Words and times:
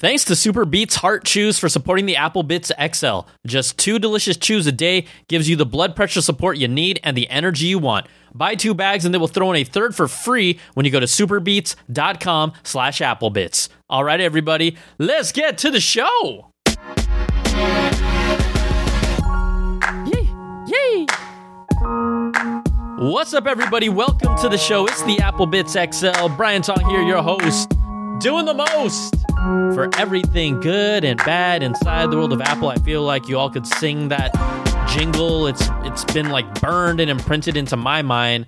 Thanks 0.00 0.22
to 0.26 0.36
Super 0.36 0.64
Beets 0.64 0.94
Heart 0.94 1.24
Chews 1.24 1.58
for 1.58 1.68
supporting 1.68 2.06
the 2.06 2.14
Apple 2.14 2.44
Bitz 2.44 2.70
XL. 2.94 3.28
Just 3.44 3.76
two 3.78 3.98
delicious 3.98 4.36
chews 4.36 4.64
a 4.68 4.70
day 4.70 5.06
gives 5.26 5.48
you 5.48 5.56
the 5.56 5.66
blood 5.66 5.96
pressure 5.96 6.20
support 6.20 6.56
you 6.56 6.68
need 6.68 7.00
and 7.02 7.16
the 7.16 7.28
energy 7.28 7.66
you 7.66 7.80
want. 7.80 8.06
Buy 8.32 8.54
two 8.54 8.74
bags 8.74 9.04
and 9.04 9.12
they 9.12 9.18
will 9.18 9.26
throw 9.26 9.50
in 9.50 9.56
a 9.56 9.64
third 9.64 9.96
for 9.96 10.06
free 10.06 10.60
when 10.74 10.86
you 10.86 10.92
go 10.92 11.00
to 11.00 11.06
superbeets.com 11.06 12.52
slash 12.62 13.00
applebits. 13.00 13.70
All 13.90 14.04
right, 14.04 14.20
everybody, 14.20 14.76
let's 14.98 15.32
get 15.32 15.58
to 15.58 15.70
the 15.72 15.80
show. 15.80 16.52
Yay, 20.06 20.30
yay. 20.68 21.06
What's 23.00 23.34
up, 23.34 23.48
everybody? 23.48 23.88
Welcome 23.88 24.38
to 24.38 24.48
the 24.48 24.58
show. 24.58 24.86
It's 24.86 25.02
the 25.02 25.18
Apple 25.18 25.48
Bitz 25.48 25.74
XL. 25.92 26.28
Brian 26.36 26.62
Tong 26.62 26.88
here, 26.88 27.02
your 27.02 27.20
host, 27.20 27.72
doing 28.20 28.46
the 28.46 28.54
most 28.54 29.14
for 29.74 29.88
everything 29.96 30.58
good 30.60 31.04
and 31.04 31.18
bad 31.18 31.62
inside 31.62 32.10
the 32.10 32.16
world 32.16 32.32
of 32.32 32.40
Apple. 32.40 32.68
I 32.68 32.74
feel 32.76 33.02
like 33.02 33.28
you 33.28 33.38
all 33.38 33.48
could 33.48 33.66
sing 33.66 34.08
that 34.08 34.32
jingle. 34.88 35.46
It's 35.46 35.68
it's 35.84 36.04
been 36.06 36.30
like 36.30 36.60
burned 36.60 36.98
and 36.98 37.10
imprinted 37.10 37.56
into 37.56 37.76
my 37.76 38.02
mind. 38.02 38.46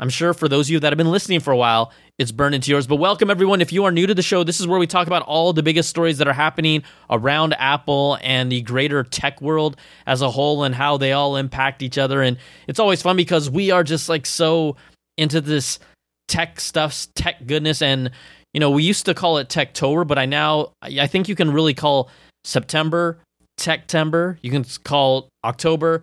I'm 0.00 0.10
sure 0.10 0.34
for 0.34 0.48
those 0.48 0.66
of 0.66 0.72
you 0.72 0.80
that 0.80 0.92
have 0.92 0.98
been 0.98 1.12
listening 1.12 1.38
for 1.38 1.52
a 1.52 1.56
while, 1.56 1.92
it's 2.18 2.32
burned 2.32 2.56
into 2.56 2.72
yours. 2.72 2.88
But 2.88 2.96
welcome 2.96 3.30
everyone. 3.30 3.60
If 3.60 3.72
you 3.72 3.84
are 3.84 3.92
new 3.92 4.08
to 4.08 4.14
the 4.14 4.22
show, 4.22 4.42
this 4.42 4.58
is 4.58 4.66
where 4.66 4.80
we 4.80 4.88
talk 4.88 5.06
about 5.06 5.22
all 5.22 5.52
the 5.52 5.62
biggest 5.62 5.88
stories 5.88 6.18
that 6.18 6.26
are 6.26 6.32
happening 6.32 6.82
around 7.08 7.54
Apple 7.54 8.18
and 8.20 8.50
the 8.50 8.62
greater 8.62 9.04
tech 9.04 9.40
world 9.40 9.76
as 10.08 10.22
a 10.22 10.30
whole 10.30 10.64
and 10.64 10.74
how 10.74 10.96
they 10.96 11.12
all 11.12 11.36
impact 11.36 11.82
each 11.82 11.98
other. 11.98 12.20
And 12.20 12.36
it's 12.66 12.80
always 12.80 13.00
fun 13.00 13.16
because 13.16 13.48
we 13.48 13.70
are 13.70 13.84
just 13.84 14.08
like 14.08 14.26
so 14.26 14.74
into 15.16 15.40
this 15.40 15.78
tech 16.26 16.58
stuff, 16.58 17.06
tech 17.14 17.46
goodness, 17.46 17.80
and 17.80 18.10
you 18.54 18.60
know, 18.60 18.70
we 18.70 18.84
used 18.84 19.04
to 19.06 19.14
call 19.14 19.36
it 19.38 19.48
Techtober, 19.48 20.06
but 20.06 20.16
I 20.16 20.24
now 20.24 20.72
I 20.80 21.06
think 21.06 21.28
you 21.28 21.34
can 21.34 21.52
really 21.52 21.74
call 21.74 22.08
September 22.44 23.18
Techtember. 23.58 24.38
You 24.42 24.50
can 24.50 24.64
call 24.84 25.28
October 25.44 26.02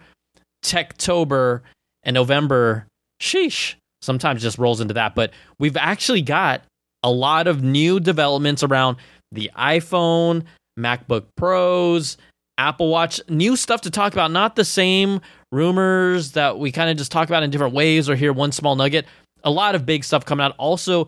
Techtober 0.64 1.62
and 2.04 2.14
November 2.14 2.86
sheesh. 3.22 3.76
Sometimes 4.02 4.42
just 4.42 4.58
rolls 4.58 4.82
into 4.82 4.96
that, 4.96 5.16
but 5.16 5.32
we've 5.60 5.78
actually 5.78 6.22
got 6.22 6.64
a 7.04 7.12
lot 7.12 7.48
of 7.48 7.64
new 7.64 8.00
developments 8.00 8.64
around 8.64 8.98
the 9.32 9.50
iPhone, 9.58 10.44
MacBook 10.78 11.26
Pros, 11.38 12.18
Apple 12.58 12.90
Watch, 12.90 13.22
new 13.30 13.56
stuff 13.56 13.82
to 13.82 13.92
talk 13.92 14.14
about, 14.14 14.32
not 14.32 14.56
the 14.56 14.66
same 14.66 15.22
rumors 15.52 16.32
that 16.34 16.60
we 16.60 16.72
kind 16.72 16.90
of 16.90 16.98
just 16.98 17.12
talk 17.12 17.28
about 17.28 17.44
in 17.44 17.52
different 17.52 17.74
ways 17.74 18.10
or 18.10 18.16
hear 18.16 18.34
one 18.34 18.52
small 18.52 18.76
nugget. 18.76 19.06
A 19.44 19.52
lot 19.52 19.76
of 19.76 19.86
big 19.86 20.04
stuff 20.04 20.26
coming 20.26 20.46
out. 20.46 20.56
Also, 20.58 21.08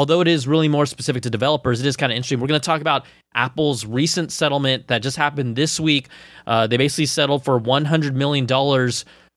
although 0.00 0.22
it 0.22 0.28
is 0.28 0.48
really 0.48 0.66
more 0.66 0.86
specific 0.86 1.22
to 1.22 1.28
developers, 1.28 1.78
it 1.78 1.84
is 1.84 1.94
kind 1.94 2.10
of 2.10 2.16
interesting. 2.16 2.40
We're 2.40 2.46
going 2.46 2.58
to 2.58 2.64
talk 2.64 2.80
about 2.80 3.04
Apple's 3.34 3.84
recent 3.84 4.32
settlement 4.32 4.88
that 4.88 5.02
just 5.02 5.18
happened 5.18 5.56
this 5.56 5.78
week. 5.78 6.08
Uh, 6.46 6.66
they 6.66 6.78
basically 6.78 7.04
settled 7.04 7.44
for 7.44 7.60
$100 7.60 8.14
million 8.14 8.46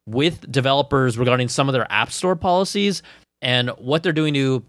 with 0.05 0.49
developers 0.49 1.17
regarding 1.17 1.49
some 1.49 1.67
of 1.67 1.73
their 1.73 1.85
App 1.91 2.13
Store 2.13 2.37
policies 2.37 3.03
and 3.41 3.71
what 3.71 4.03
they're 4.03 4.13
doing 4.13 4.33
to, 4.35 4.63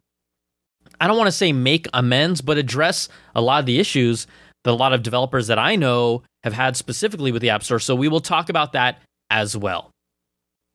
I 1.00 1.06
don't 1.06 1.16
want 1.16 1.28
to 1.28 1.32
say 1.32 1.52
make 1.52 1.86
amends, 1.94 2.40
but 2.40 2.58
address 2.58 3.08
a 3.36 3.40
lot 3.40 3.60
of 3.60 3.66
the 3.66 3.78
issues 3.78 4.26
that 4.64 4.72
a 4.72 4.74
lot 4.74 4.92
of 4.92 5.04
developers 5.04 5.46
that 5.46 5.60
I 5.60 5.76
know 5.76 6.24
have 6.42 6.54
had 6.54 6.76
specifically 6.76 7.30
with 7.30 7.40
the 7.40 7.50
App 7.50 7.62
Store. 7.62 7.78
So 7.78 7.94
we 7.94 8.08
will 8.08 8.20
talk 8.20 8.48
about 8.48 8.72
that 8.72 9.00
as 9.30 9.56
well. 9.56 9.92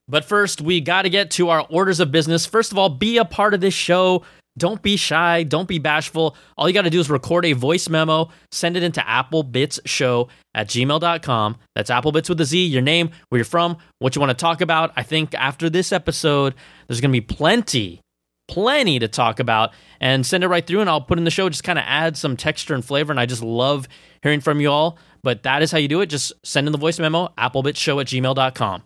But 0.07 0.23
first, 0.23 0.61
we 0.61 0.79
got 0.79 1.01
to 1.01 1.09
get 1.09 1.29
to 1.31 1.49
our 1.49 1.67
orders 1.69 1.99
of 1.99 2.09
business. 2.09 2.45
First 2.45 2.71
of 2.71 2.77
all, 2.77 2.87
be 2.87 3.17
a 3.17 3.25
part 3.25 3.53
of 3.53 3.59
this 3.59 3.73
show. 3.73 4.23
Don't 4.59 4.81
be 4.81 4.97
shy. 4.97 5.43
Don't 5.43 5.67
be 5.67 5.79
bashful. 5.79 6.35
All 6.57 6.67
you 6.67 6.73
got 6.73 6.83
to 6.83 6.89
do 6.89 6.99
is 6.99 7.09
record 7.09 7.45
a 7.45 7.53
voice 7.53 7.89
memo, 7.89 8.29
send 8.51 8.77
it 8.77 8.83
into 8.83 8.99
applebitzshow 8.99 10.29
at 10.53 10.67
gmail.com. 10.67 11.57
That's 11.75 11.89
applebits 11.89 12.29
with 12.29 12.41
a 12.41 12.45
Z, 12.45 12.65
your 12.65 12.81
name, 12.81 13.09
where 13.29 13.39
you're 13.39 13.45
from, 13.45 13.77
what 13.99 14.15
you 14.15 14.19
want 14.19 14.29
to 14.29 14.41
talk 14.41 14.61
about. 14.61 14.91
I 14.95 15.03
think 15.03 15.33
after 15.33 15.69
this 15.69 15.91
episode, 15.91 16.53
there's 16.87 17.01
going 17.01 17.11
to 17.11 17.21
be 17.21 17.25
plenty, 17.25 18.01
plenty 18.47 18.99
to 18.99 19.07
talk 19.07 19.39
about. 19.39 19.71
And 20.01 20.25
send 20.25 20.43
it 20.43 20.47
right 20.47 20.65
through, 20.65 20.81
and 20.81 20.89
I'll 20.89 21.01
put 21.01 21.17
in 21.17 21.23
the 21.23 21.31
show, 21.31 21.49
just 21.49 21.63
kind 21.63 21.79
of 21.79 21.85
add 21.87 22.15
some 22.17 22.37
texture 22.37 22.73
and 22.73 22.83
flavor. 22.83 23.11
And 23.11 23.19
I 23.19 23.25
just 23.25 23.43
love 23.43 23.87
hearing 24.21 24.41
from 24.41 24.59
you 24.59 24.69
all. 24.69 24.97
But 25.23 25.43
that 25.43 25.61
is 25.61 25.71
how 25.71 25.77
you 25.77 25.87
do 25.87 26.01
it. 26.01 26.07
Just 26.07 26.33
send 26.45 26.67
in 26.67 26.71
the 26.71 26.77
voice 26.77 26.99
memo, 26.99 27.33
applebitsshow 27.37 27.99
at 27.99 28.07
gmail.com. 28.07 28.83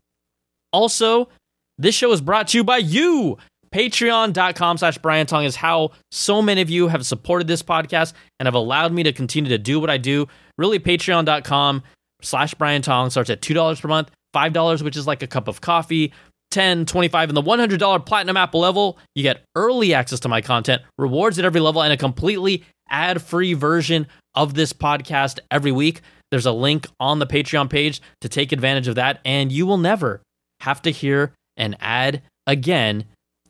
Also, 0.71 1.29
this 1.77 1.95
show 1.95 2.11
is 2.11 2.21
brought 2.21 2.47
to 2.49 2.57
you 2.57 2.63
by 2.63 2.77
you 2.77 3.37
patreon.com 3.73 4.77
slash 4.77 4.97
brian 4.99 5.25
tong 5.25 5.45
is 5.45 5.55
how 5.55 5.91
so 6.11 6.41
many 6.41 6.61
of 6.61 6.69
you 6.69 6.87
have 6.87 7.05
supported 7.05 7.47
this 7.47 7.63
podcast 7.63 8.13
and 8.39 8.45
have 8.45 8.53
allowed 8.53 8.93
me 8.93 9.03
to 9.03 9.11
continue 9.11 9.49
to 9.49 9.57
do 9.57 9.79
what 9.79 9.89
i 9.89 9.97
do. 9.97 10.27
Really 10.57 10.79
patreon.com 10.79 11.83
slash 12.21 12.53
brian 12.53 12.81
tong 12.81 13.09
starts 13.09 13.29
at 13.29 13.41
$2 13.41 13.81
per 13.81 13.87
month 13.87 14.11
$5 14.35 14.81
which 14.83 14.95
is 14.95 15.07
like 15.07 15.23
a 15.23 15.27
cup 15.27 15.47
of 15.47 15.61
coffee 15.61 16.13
10 16.51 16.85
25 16.85 17.29
and 17.29 17.37
the 17.37 17.41
$100 17.41 18.05
platinum 18.05 18.37
apple 18.37 18.59
level. 18.59 18.99
You 19.15 19.23
get 19.23 19.43
early 19.55 19.93
access 19.95 20.19
to 20.21 20.29
my 20.29 20.41
content 20.41 20.83
rewards 20.99 21.39
at 21.39 21.45
every 21.45 21.59
level 21.59 21.81
and 21.81 21.91
a 21.91 21.97
completely 21.97 22.63
ad-free 22.89 23.55
version 23.55 24.05
of 24.35 24.53
this 24.53 24.71
podcast 24.71 25.39
every 25.49 25.71
week. 25.71 26.01
There's 26.29 26.45
a 26.45 26.51
link 26.51 26.85
on 26.99 27.17
the 27.17 27.25
patreon 27.25 27.71
page 27.71 28.01
to 28.21 28.29
take 28.29 28.51
advantage 28.51 28.87
of 28.87 28.95
that 28.95 29.19
and 29.25 29.51
you 29.51 29.65
will 29.65 29.79
never 29.79 30.21
have 30.59 30.81
to 30.83 30.91
hear 30.91 31.33
an 31.57 31.75
ad 31.79 32.21
again 32.45 33.05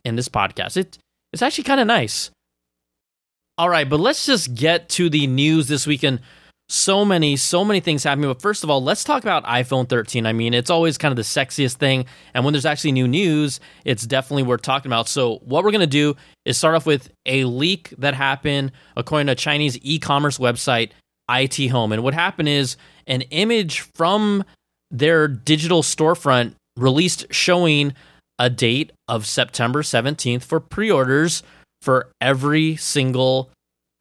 in 0.05 0.15
this 0.15 0.29
podcast. 0.29 0.77
It 0.77 0.97
it's 1.31 1.41
actually 1.41 1.63
kind 1.63 1.79
of 1.79 1.87
nice. 1.87 2.29
All 3.57 3.69
right, 3.69 3.87
but 3.87 3.99
let's 3.99 4.25
just 4.25 4.55
get 4.55 4.89
to 4.89 5.09
the 5.09 5.27
news 5.27 5.67
this 5.67 5.85
weekend. 5.85 6.21
So 6.69 7.03
many, 7.03 7.35
so 7.35 7.63
many 7.63 7.81
things 7.81 8.03
happening. 8.03 8.29
But 8.29 8.41
first 8.41 8.63
of 8.63 8.69
all, 8.69 8.81
let's 8.81 9.03
talk 9.03 9.21
about 9.21 9.43
iPhone 9.43 9.87
13. 9.87 10.25
I 10.25 10.33
mean, 10.33 10.53
it's 10.53 10.69
always 10.69 10.97
kind 10.97 11.11
of 11.11 11.17
the 11.17 11.23
sexiest 11.23 11.75
thing. 11.75 12.05
And 12.33 12.43
when 12.43 12.53
there's 12.53 12.65
actually 12.65 12.93
new 12.93 13.07
news, 13.07 13.59
it's 13.85 14.07
definitely 14.07 14.43
worth 14.43 14.61
talking 14.61 14.89
about. 14.89 15.07
So, 15.07 15.37
what 15.43 15.63
we're 15.63 15.71
going 15.71 15.81
to 15.81 15.87
do 15.87 16.15
is 16.45 16.57
start 16.57 16.75
off 16.75 16.85
with 16.85 17.09
a 17.25 17.43
leak 17.43 17.93
that 17.97 18.15
happened 18.15 18.71
according 18.95 19.27
to 19.27 19.33
a 19.33 19.35
Chinese 19.35 19.77
e 19.81 19.99
commerce 19.99 20.37
website, 20.37 20.91
IT 21.29 21.67
Home. 21.67 21.91
And 21.91 22.01
what 22.01 22.13
happened 22.13 22.49
is 22.49 22.77
an 23.05 23.21
image 23.23 23.81
from 23.95 24.43
their 24.89 25.27
digital 25.27 25.83
storefront 25.83 26.55
released 26.77 27.25
showing 27.31 27.93
a 28.39 28.49
date 28.49 28.91
of 29.07 29.25
September 29.25 29.81
17th 29.81 30.43
for 30.43 30.59
pre 30.59 30.89
orders 30.91 31.43
for 31.81 32.09
every 32.21 32.75
single 32.75 33.51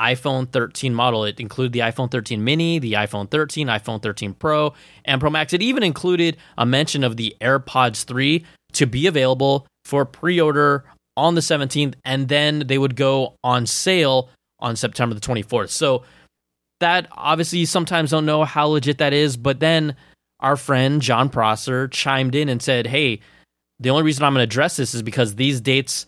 iPhone 0.00 0.50
13 0.50 0.94
model. 0.94 1.25
It 1.25 1.41
included 1.41 1.72
the 1.72 1.81
iPhone 1.81 2.10
13 2.10 2.42
mini, 2.42 2.78
the 2.78 2.94
iPhone 2.94 3.31
13, 3.31 3.69
iPhone 3.69 4.03
13 4.03 4.34
Pro, 4.34 4.75
and 5.04 5.21
Pro 5.21 5.31
Max. 5.31 5.53
It 5.53 5.62
even 5.62 5.82
included 5.82 6.37
a 6.59 6.66
mention 6.66 7.04
of 7.04 7.16
the 7.16 7.37
AirPods 7.41 8.04
3 8.04 8.44
to 8.72 8.87
be 8.87 9.06
available 9.06 9.66
for 9.84 10.04
pre 10.04 10.41
order 10.41 10.84
on 11.16 11.34
the 11.34 11.41
17th, 11.41 11.94
and 12.04 12.28
then 12.28 12.60
they 12.66 12.78
would 12.78 12.97
go 12.97 13.37
on 13.44 13.66
sale 13.66 14.31
on 14.59 14.76
September 14.76 15.15
the 15.15 15.21
24th. 15.21 15.71
So, 15.71 16.04
that 16.81 17.06
obviously 17.12 17.60
you 17.60 17.66
sometimes 17.66 18.10
don't 18.10 18.26
know 18.26 18.42
how 18.42 18.66
legit 18.66 18.98
that 18.98 19.12
is, 19.12 19.37
but 19.37 19.60
then 19.60 19.94
our 20.41 20.56
friend 20.56 21.00
Jon 21.00 21.28
Prosser 21.28 21.87
chimed 21.87 22.34
in 22.34 22.48
and 22.48 22.60
said, 22.60 22.88
Hey, 22.88 23.21
the 23.82 23.91
only 23.91 24.03
reason 24.03 24.25
I'm 24.25 24.32
going 24.32 24.41
to 24.41 24.50
address 24.50 24.76
this 24.76 24.94
is 24.94 25.03
because 25.03 25.34
these 25.34 25.60
dates 25.60 26.06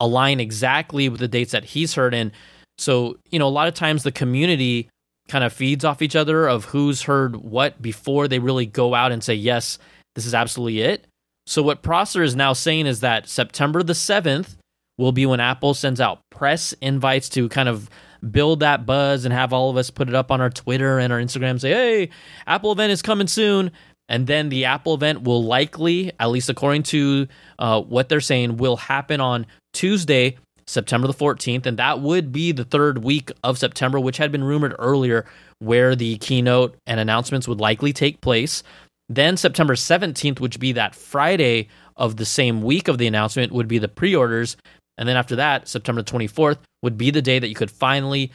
align 0.00 0.40
exactly 0.40 1.08
with 1.08 1.20
the 1.20 1.28
dates 1.28 1.52
that 1.52 1.64
he's 1.64 1.94
heard. 1.94 2.14
And 2.14 2.32
so, 2.78 3.16
you 3.30 3.38
know, 3.38 3.46
a 3.46 3.48
lot 3.48 3.68
of 3.68 3.74
times 3.74 4.02
the 4.02 4.12
community 4.12 4.88
kind 5.28 5.44
of 5.44 5.52
feeds 5.52 5.84
off 5.84 6.02
each 6.02 6.16
other 6.16 6.46
of 6.46 6.66
who's 6.66 7.02
heard 7.02 7.36
what 7.36 7.80
before 7.80 8.28
they 8.28 8.38
really 8.38 8.66
go 8.66 8.94
out 8.94 9.12
and 9.12 9.22
say, 9.22 9.34
yes, 9.34 9.78
this 10.14 10.26
is 10.26 10.34
absolutely 10.34 10.80
it. 10.80 11.06
So, 11.46 11.62
what 11.62 11.82
Prosser 11.82 12.22
is 12.22 12.34
now 12.34 12.52
saying 12.52 12.86
is 12.86 13.00
that 13.00 13.28
September 13.28 13.82
the 13.82 13.92
7th 13.92 14.56
will 14.96 15.12
be 15.12 15.26
when 15.26 15.40
Apple 15.40 15.74
sends 15.74 16.00
out 16.00 16.20
press 16.30 16.72
invites 16.80 17.28
to 17.30 17.48
kind 17.48 17.68
of 17.68 17.90
build 18.30 18.60
that 18.60 18.86
buzz 18.86 19.24
and 19.24 19.34
have 19.34 19.52
all 19.52 19.70
of 19.70 19.76
us 19.76 19.90
put 19.90 20.08
it 20.08 20.14
up 20.14 20.30
on 20.30 20.40
our 20.40 20.50
Twitter 20.50 20.98
and 20.98 21.12
our 21.12 21.18
Instagram, 21.18 21.60
say, 21.60 21.70
hey, 21.70 22.10
Apple 22.46 22.72
event 22.72 22.92
is 22.92 23.02
coming 23.02 23.26
soon. 23.26 23.70
And 24.08 24.26
then 24.26 24.48
the 24.48 24.66
Apple 24.66 24.94
event 24.94 25.22
will 25.22 25.42
likely, 25.42 26.12
at 26.20 26.30
least 26.30 26.50
according 26.50 26.82
to 26.84 27.26
uh, 27.58 27.80
what 27.80 28.08
they're 28.08 28.20
saying, 28.20 28.58
will 28.58 28.76
happen 28.76 29.20
on 29.20 29.46
Tuesday, 29.72 30.36
September 30.66 31.06
the 31.06 31.14
14th. 31.14 31.66
And 31.66 31.78
that 31.78 32.00
would 32.00 32.30
be 32.30 32.52
the 32.52 32.64
third 32.64 33.02
week 33.02 33.32
of 33.42 33.58
September, 33.58 33.98
which 33.98 34.18
had 34.18 34.30
been 34.30 34.44
rumored 34.44 34.74
earlier, 34.78 35.24
where 35.58 35.96
the 35.96 36.18
keynote 36.18 36.76
and 36.86 37.00
announcements 37.00 37.48
would 37.48 37.60
likely 37.60 37.92
take 37.92 38.20
place. 38.20 38.62
Then 39.08 39.36
September 39.36 39.74
17th, 39.74 40.40
which 40.40 40.56
would 40.56 40.60
be 40.60 40.72
that 40.72 40.94
Friday 40.94 41.68
of 41.96 42.16
the 42.16 42.24
same 42.24 42.62
week 42.62 42.88
of 42.88 42.98
the 42.98 43.06
announcement, 43.06 43.52
would 43.52 43.68
be 43.68 43.78
the 43.78 43.88
pre 43.88 44.14
orders. 44.14 44.56
And 44.98 45.08
then 45.08 45.16
after 45.16 45.36
that, 45.36 45.66
September 45.66 46.02
24th 46.02 46.58
would 46.82 46.96
be 46.96 47.10
the 47.10 47.22
day 47.22 47.38
that 47.38 47.48
you 47.48 47.54
could 47.54 47.70
finally 47.70 48.30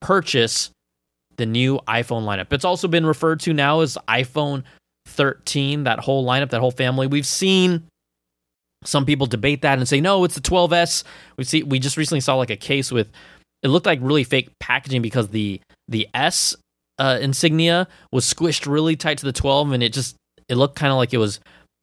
purchase 0.00 0.70
the 1.36 1.46
new 1.46 1.78
iPhone 1.88 2.24
lineup. 2.24 2.52
It's 2.52 2.64
also 2.64 2.88
been 2.88 3.06
referred 3.06 3.40
to 3.40 3.52
now 3.52 3.80
as 3.80 3.96
iPhone 4.08 4.64
13, 5.06 5.84
that 5.84 6.00
whole 6.00 6.26
lineup, 6.26 6.50
that 6.50 6.60
whole 6.60 6.70
family. 6.70 7.06
We've 7.06 7.26
seen 7.26 7.84
some 8.84 9.06
people 9.06 9.26
debate 9.26 9.62
that 9.62 9.78
and 9.78 9.88
say, 9.88 10.00
no, 10.00 10.24
it's 10.24 10.34
the 10.34 10.40
12S. 10.40 11.04
We 11.36 11.44
see 11.44 11.62
we 11.62 11.78
just 11.78 11.96
recently 11.96 12.20
saw 12.20 12.34
like 12.36 12.50
a 12.50 12.56
case 12.56 12.90
with 12.90 13.08
it 13.62 13.68
looked 13.68 13.86
like 13.86 14.00
really 14.02 14.24
fake 14.24 14.50
packaging 14.58 15.02
because 15.02 15.28
the 15.28 15.60
the 15.88 16.08
S 16.14 16.56
uh, 16.98 17.18
insignia 17.20 17.88
was 18.10 18.32
squished 18.32 18.70
really 18.70 18.96
tight 18.96 19.18
to 19.18 19.24
the 19.24 19.32
12, 19.32 19.72
and 19.72 19.82
it 19.82 19.92
just 19.92 20.16
it 20.48 20.56
looked 20.56 20.76
kind 20.76 20.90
of 20.90 20.98
like 20.98 21.14
it 21.14 21.18
was 21.18 21.40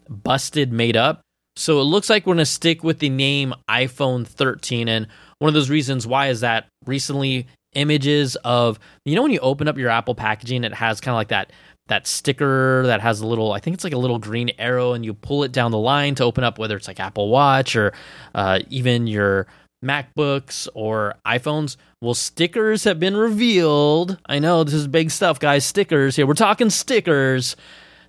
busted, 0.10 0.72
made 0.72 0.98
up. 0.98 1.22
So 1.56 1.80
it 1.80 1.84
looks 1.84 2.10
like 2.10 2.26
we're 2.26 2.36
going 2.36 2.40
to 2.40 2.46
stick 2.46 2.84
with 2.84 3.00
the 3.00 3.10
name 3.10 3.54
iPhone 3.70 4.26
13. 4.26 4.88
And 4.88 5.08
one 5.40 5.50
of 5.50 5.54
those 5.54 5.70
reasons 5.70 6.08
why 6.08 6.28
is 6.28 6.40
that 6.40 6.68
recently 6.86 7.48
images 7.74 8.36
of 8.38 8.80
you 9.06 9.16
know 9.16 9.22
when 9.22 9.32
you 9.32 9.40
open 9.40 9.68
up 9.68 9.78
your 9.78 9.90
Apple 9.90 10.16
packaging, 10.16 10.64
it 10.64 10.74
has 10.74 11.02
kind 11.02 11.14
of 11.14 11.18
like 11.18 11.30
that 11.30 11.52
that 11.90 12.08
sticker 12.08 12.84
that 12.86 13.02
has 13.02 13.20
a 13.20 13.28
little 13.28 13.52
i 13.52 13.60
think 13.60 13.74
it's 13.74 13.84
like 13.84 13.94
a 13.94 13.98
little 13.98 14.20
green 14.20 14.50
arrow 14.58 14.94
and 14.94 15.04
you 15.04 15.14
pull 15.14 15.44
it 15.44 15.52
down 15.52 15.72
the 15.72 15.78
line 15.78 16.16
to 16.16 16.24
open 16.24 16.44
up 16.44 16.58
whether 16.58 16.78
it's 16.78 16.88
like 16.88 17.00
apple 17.00 17.30
watch 17.30 17.76
or 17.76 17.94
uh, 18.34 18.60
even 18.70 19.06
your 19.08 19.48
macbooks 19.84 20.68
or 20.74 21.16
iphones. 21.26 21.78
Well 22.02 22.14
stickers 22.14 22.84
have 22.84 23.00
been 23.00 23.16
revealed. 23.16 24.18
I 24.26 24.40
know 24.40 24.64
this 24.64 24.74
is 24.74 24.88
big 24.88 25.12
stuff 25.12 25.40
guys. 25.40 25.66
Stickers. 25.66 26.16
Here 26.16 26.28
we're 26.28 26.34
talking 26.34 26.70
stickers 26.70 27.56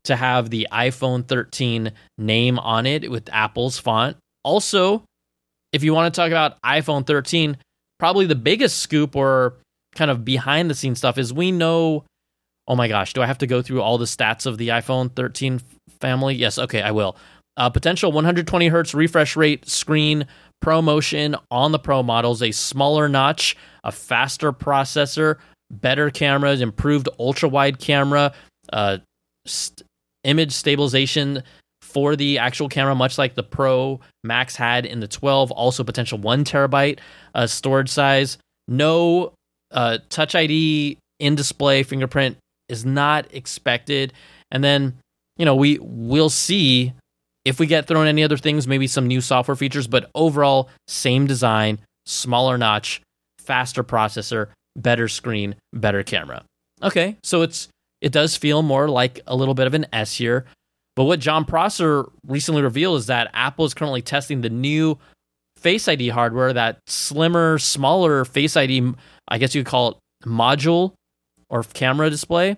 to 0.05 0.17
have 0.17 0.50
the 0.50 0.67
iphone 0.73 1.26
13 1.26 1.93
name 2.19 2.59
on 2.59 2.87
it 2.87 3.11
with 3.11 3.29
apple's 3.33 3.79
font. 3.79 4.17
Also 4.44 5.05
if 5.73 5.85
you 5.85 5.94
want 5.94 6.12
to 6.12 6.21
talk 6.21 6.29
about 6.29 6.61
iphone 6.62 7.06
13 7.06 7.56
probably 7.99 8.26
the 8.26 8.35
biggest 8.35 8.79
scoop 8.79 9.15
or 9.15 9.55
kind 9.94 10.11
of 10.11 10.25
behind 10.25 10.71
the 10.71 10.75
scenes 10.75 10.99
stuff 10.99 11.19
is 11.19 11.33
we 11.33 11.53
know 11.53 12.05
oh 12.71 12.77
my 12.77 12.89
gosh 12.89 13.13
do 13.13 13.21
i 13.21 13.27
have 13.27 13.39
to 13.39 13.47
go 13.47 13.61
through 13.61 13.83
all 13.83 13.99
the 13.99 14.07
stats 14.07 14.47
of 14.47 14.57
the 14.57 14.69
iphone 14.69 15.15
13 15.15 15.61
family 16.01 16.35
yes 16.35 16.59
okay 16.59 16.81
i 16.81 16.91
will 16.91 17.17
uh, 17.59 17.69
potential 17.69 18.11
120 18.13 18.69
hertz 18.69 18.95
refresh 18.95 19.37
rate 19.37 19.69
screen 19.69 20.27
ProMotion 20.63 21.41
on 21.51 21.73
the 21.73 21.79
Pro 21.79 22.03
models, 22.03 22.43
a 22.43 22.51
smaller 22.53 23.09
notch, 23.09 23.57
a 23.83 23.93
faster 23.93 24.53
processor, 24.53 25.37
better 25.71 26.11
cameras, 26.11 26.61
improved 26.61 27.09
ultra 27.19 27.49
wide 27.49 27.79
camera, 27.79 28.33
uh, 28.73 28.99
st- 29.47 29.83
image 30.25 30.53
stabilization 30.53 31.43
for 31.81 32.15
the 32.15 32.39
actual 32.39 32.69
camera, 32.69 32.95
much 32.95 33.17
like 33.17 33.35
the 33.35 33.43
Pro 33.43 34.01
Max 34.23 34.55
had 34.55 34.85
in 34.85 35.01
the 35.01 35.09
12. 35.09 35.51
Also, 35.53 35.83
potential 35.83 36.19
one 36.19 36.45
terabyte 36.45 36.99
uh, 37.35 37.47
storage 37.47 37.89
size. 37.89 38.37
No 38.69 39.33
uh, 39.71 39.99
Touch 40.11 40.35
ID 40.35 40.99
in 41.19 41.35
display 41.35 41.83
fingerprint 41.83 42.37
is 42.71 42.87
not 42.87 43.27
expected. 43.35 44.13
And 44.51 44.65
then, 44.65 44.99
you 45.37 45.45
know, 45.45 45.57
we 45.57 45.79
will 45.81 46.31
see 46.31 46.93
if 47.45 47.59
we 47.59 47.67
get 47.67 47.87
thrown 47.87 48.07
any 48.07 48.23
other 48.23 48.37
things, 48.37 48.67
maybe 48.67 48.87
some 48.87 49.07
new 49.07 49.21
software 49.21 49.57
features, 49.57 49.87
but 49.87 50.11
overall, 50.15 50.69
same 50.87 51.27
design, 51.27 51.81
smaller 52.07 52.59
notch, 52.59 53.01
faster 53.39 53.83
processor, 53.83 54.49
better 54.77 55.09
screen, 55.09 55.57
better 55.73 56.03
camera. 56.03 56.45
Okay, 56.83 57.17
so 57.23 57.43
it's 57.43 57.69
it 58.01 58.13
does 58.13 58.37
feel 58.37 58.63
more 58.63 58.89
like 58.89 59.21
a 59.27 59.37
little 59.37 59.55
bit 59.55 59.67
of 59.67 59.75
an 59.75 59.87
S 59.93 60.17
here. 60.17 60.47
But 60.97 61.05
what 61.05 61.21
Jon 61.21 61.45
Prosser 61.45 62.07
recently 62.27 62.63
revealed 62.63 62.99
is 62.99 63.07
that 63.07 63.31
Apple 63.33 63.65
is 63.65 63.75
currently 63.75 64.03
testing 64.03 64.41
the 64.41 64.51
new 64.51 64.99
Face 65.57 65.89
ID 65.89 66.09
hardware, 66.09 66.55
that 66.55 66.79
slimmer, 66.87 67.59
smaller 67.59 68.25
Face 68.25 68.57
ID, 68.57 68.95
I 69.29 69.37
guess 69.37 69.55
you 69.55 69.63
could 69.63 69.71
call 69.71 69.89
it 69.91 69.97
module 70.27 70.95
or 71.50 71.62
camera 71.64 72.08
display, 72.08 72.56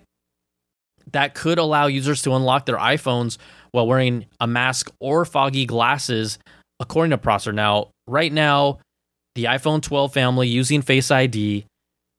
that 1.11 1.33
could 1.33 1.57
allow 1.57 1.87
users 1.87 2.21
to 2.21 2.33
unlock 2.33 2.65
their 2.65 2.77
iPhones 2.77 3.37
while 3.71 3.87
wearing 3.87 4.25
a 4.39 4.47
mask 4.47 4.91
or 4.99 5.25
foggy 5.25 5.65
glasses, 5.65 6.39
according 6.79 7.11
to 7.11 7.17
Prosser. 7.17 7.51
Now, 7.51 7.89
right 8.07 8.31
now, 8.31 8.79
the 9.35 9.45
iPhone 9.45 9.81
12 9.81 10.13
family 10.13 10.47
using 10.47 10.81
Face 10.81 11.11
ID, 11.11 11.65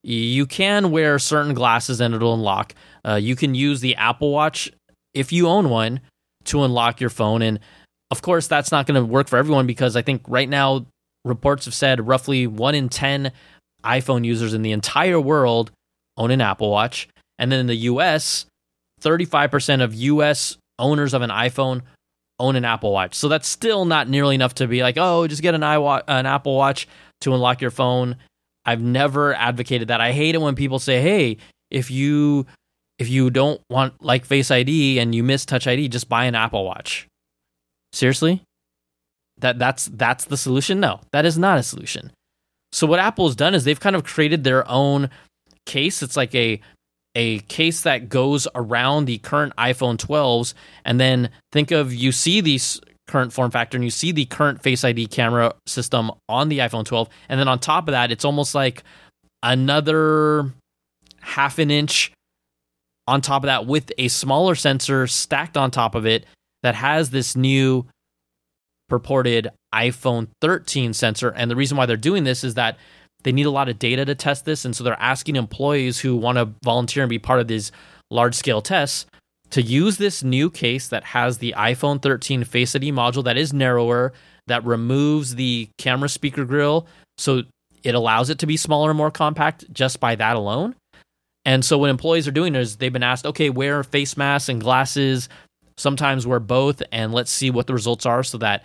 you 0.02 0.46
can 0.46 0.90
wear 0.90 1.18
certain 1.18 1.54
glasses 1.54 2.00
and 2.00 2.14
it'll 2.14 2.34
unlock. 2.34 2.74
Uh, 3.06 3.14
you 3.14 3.36
can 3.36 3.54
use 3.54 3.80
the 3.80 3.96
Apple 3.96 4.32
Watch 4.32 4.70
if 5.14 5.32
you 5.32 5.48
own 5.48 5.70
one 5.70 6.00
to 6.44 6.62
unlock 6.62 7.00
your 7.00 7.10
phone. 7.10 7.40
And 7.40 7.60
of 8.10 8.20
course, 8.20 8.46
that's 8.46 8.70
not 8.70 8.86
going 8.86 9.00
to 9.00 9.04
work 9.04 9.28
for 9.28 9.38
everyone 9.38 9.66
because 9.66 9.96
I 9.96 10.02
think 10.02 10.22
right 10.28 10.48
now 10.48 10.86
reports 11.24 11.64
have 11.64 11.74
said 11.74 12.06
roughly 12.06 12.46
one 12.46 12.74
in 12.74 12.88
10 12.88 13.32
iPhone 13.84 14.24
users 14.24 14.54
in 14.54 14.62
the 14.62 14.72
entire 14.72 15.20
world 15.20 15.70
own 16.16 16.30
an 16.30 16.40
Apple 16.40 16.70
Watch. 16.70 17.08
And 17.38 17.50
then 17.50 17.60
in 17.60 17.66
the 17.66 17.76
US, 17.76 18.46
35% 19.00 19.82
of 19.82 19.94
US 19.94 20.56
owners 20.78 21.14
of 21.14 21.22
an 21.22 21.30
iPhone 21.30 21.82
own 22.40 22.56
an 22.56 22.64
Apple 22.64 22.92
Watch. 22.92 23.14
So 23.14 23.28
that's 23.28 23.48
still 23.48 23.84
not 23.84 24.08
nearly 24.08 24.34
enough 24.34 24.54
to 24.54 24.66
be 24.66 24.82
like, 24.82 24.96
oh, 24.98 25.26
just 25.26 25.42
get 25.42 25.54
an 25.54 25.60
iWatch, 25.60 26.02
an 26.08 26.26
Apple 26.26 26.56
Watch 26.56 26.88
to 27.20 27.34
unlock 27.34 27.60
your 27.60 27.70
phone. 27.70 28.16
I've 28.64 28.80
never 28.80 29.34
advocated 29.34 29.88
that. 29.88 30.00
I 30.00 30.12
hate 30.12 30.34
it 30.34 30.40
when 30.40 30.54
people 30.54 30.78
say, 30.78 31.00
"Hey, 31.00 31.36
if 31.70 31.90
you 31.90 32.46
if 32.98 33.08
you 33.08 33.30
don't 33.30 33.60
want 33.68 34.02
like 34.02 34.24
Face 34.24 34.50
ID 34.50 34.98
and 34.98 35.14
you 35.14 35.22
miss 35.22 35.44
Touch 35.44 35.66
ID, 35.66 35.88
just 35.88 36.08
buy 36.08 36.24
an 36.24 36.34
Apple 36.34 36.64
Watch." 36.64 37.06
Seriously? 37.92 38.42
That 39.38 39.58
that's 39.58 39.86
that's 39.86 40.24
the 40.24 40.36
solution? 40.36 40.80
No, 40.80 41.00
that 41.12 41.26
is 41.26 41.36
not 41.36 41.58
a 41.58 41.62
solution. 41.62 42.12
So 42.72 42.86
what 42.86 43.00
Apple 43.00 43.26
has 43.26 43.36
done 43.36 43.54
is 43.54 43.64
they've 43.64 43.78
kind 43.78 43.96
of 43.96 44.04
created 44.04 44.44
their 44.44 44.68
own 44.68 45.10
case. 45.66 46.02
It's 46.02 46.16
like 46.16 46.34
a 46.34 46.60
a 47.16 47.38
case 47.40 47.82
that 47.82 48.08
goes 48.08 48.48
around 48.56 49.04
the 49.04 49.18
current 49.18 49.54
iPhone 49.56 49.96
12s, 49.96 50.54
and 50.84 50.98
then 50.98 51.30
think 51.52 51.70
of 51.70 51.94
you 51.94 52.10
see 52.10 52.40
these 52.40 52.80
current 53.06 53.32
form 53.32 53.50
factor 53.50 53.76
and 53.76 53.84
you 53.84 53.90
see 53.90 54.10
the 54.10 54.24
current 54.24 54.62
Face 54.62 54.82
ID 54.82 55.06
camera 55.06 55.54
system 55.66 56.10
on 56.28 56.48
the 56.48 56.58
iPhone 56.58 56.84
12, 56.84 57.08
and 57.28 57.38
then 57.38 57.48
on 57.48 57.58
top 57.58 57.88
of 57.88 57.92
that, 57.92 58.10
it's 58.10 58.24
almost 58.24 58.54
like 58.54 58.82
another 59.42 60.52
half 61.20 61.58
an 61.58 61.70
inch 61.70 62.12
on 63.06 63.20
top 63.20 63.42
of 63.42 63.46
that 63.46 63.66
with 63.66 63.92
a 63.98 64.08
smaller 64.08 64.54
sensor 64.54 65.06
stacked 65.06 65.56
on 65.56 65.70
top 65.70 65.94
of 65.94 66.06
it 66.06 66.24
that 66.62 66.74
has 66.74 67.10
this 67.10 67.36
new 67.36 67.86
purported 68.88 69.48
iPhone 69.74 70.28
13 70.40 70.92
sensor. 70.94 71.28
And 71.30 71.50
the 71.50 71.56
reason 71.56 71.76
why 71.76 71.86
they're 71.86 71.96
doing 71.96 72.24
this 72.24 72.44
is 72.44 72.54
that 72.54 72.78
they 73.24 73.32
need 73.32 73.46
a 73.46 73.50
lot 73.50 73.68
of 73.68 73.78
data 73.78 74.04
to 74.04 74.14
test 74.14 74.44
this. 74.44 74.64
And 74.64 74.76
so 74.76 74.84
they're 74.84 75.00
asking 75.00 75.36
employees 75.36 75.98
who 75.98 76.16
want 76.16 76.38
to 76.38 76.50
volunteer 76.62 77.02
and 77.02 77.10
be 77.10 77.18
part 77.18 77.40
of 77.40 77.48
these 77.48 77.72
large 78.10 78.34
scale 78.34 78.62
tests 78.62 79.06
to 79.50 79.62
use 79.62 79.98
this 79.98 80.22
new 80.22 80.50
case 80.50 80.88
that 80.88 81.04
has 81.04 81.38
the 81.38 81.54
iPhone 81.56 82.00
13 82.00 82.44
Face 82.44 82.74
ID 82.74 82.92
module 82.92 83.24
that 83.24 83.36
is 83.36 83.52
narrower, 83.52 84.12
that 84.46 84.64
removes 84.64 85.34
the 85.34 85.68
camera 85.78 86.08
speaker 86.08 86.44
grill. 86.44 86.86
So 87.18 87.42
it 87.82 87.94
allows 87.94 88.30
it 88.30 88.38
to 88.40 88.46
be 88.46 88.56
smaller 88.56 88.90
and 88.90 88.96
more 88.96 89.10
compact 89.10 89.72
just 89.72 90.00
by 90.00 90.14
that 90.16 90.36
alone. 90.36 90.74
And 91.44 91.64
so 91.64 91.76
what 91.76 91.90
employees 91.90 92.26
are 92.26 92.32
doing 92.32 92.54
is 92.54 92.76
they've 92.76 92.92
been 92.92 93.02
asked, 93.02 93.26
okay, 93.26 93.50
wear 93.50 93.84
face 93.84 94.16
masks 94.16 94.48
and 94.48 94.60
glasses, 94.60 95.28
sometimes 95.76 96.26
wear 96.26 96.40
both, 96.40 96.82
and 96.90 97.12
let's 97.12 97.30
see 97.30 97.50
what 97.50 97.66
the 97.66 97.74
results 97.74 98.06
are 98.06 98.22
so 98.22 98.38
that 98.38 98.64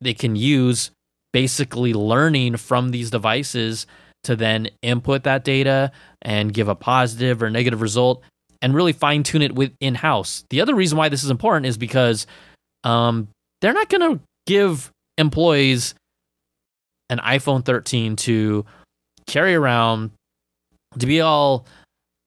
they 0.00 0.14
can 0.14 0.36
use 0.36 0.90
basically 1.32 1.92
learning 1.92 2.56
from 2.56 2.90
these 2.90 3.10
devices 3.10 3.86
to 4.24 4.36
then 4.36 4.68
input 4.82 5.24
that 5.24 5.44
data 5.44 5.92
and 6.22 6.52
give 6.52 6.68
a 6.68 6.74
positive 6.74 7.42
or 7.42 7.50
negative 7.50 7.80
result 7.80 8.22
and 8.62 8.74
really 8.74 8.92
fine 8.92 9.22
tune 9.22 9.42
it 9.42 9.54
with 9.54 9.72
in 9.80 9.94
house. 9.94 10.44
The 10.50 10.60
other 10.60 10.74
reason 10.74 10.98
why 10.98 11.08
this 11.08 11.24
is 11.24 11.30
important 11.30 11.66
is 11.66 11.78
because 11.78 12.26
um, 12.84 13.28
they're 13.60 13.72
not 13.72 13.88
going 13.88 14.18
to 14.18 14.20
give 14.46 14.90
employees 15.16 15.94
an 17.08 17.18
iPhone 17.18 17.64
13 17.64 18.16
to 18.16 18.64
carry 19.26 19.54
around 19.54 20.10
to 20.98 21.06
be 21.06 21.20
all 21.20 21.66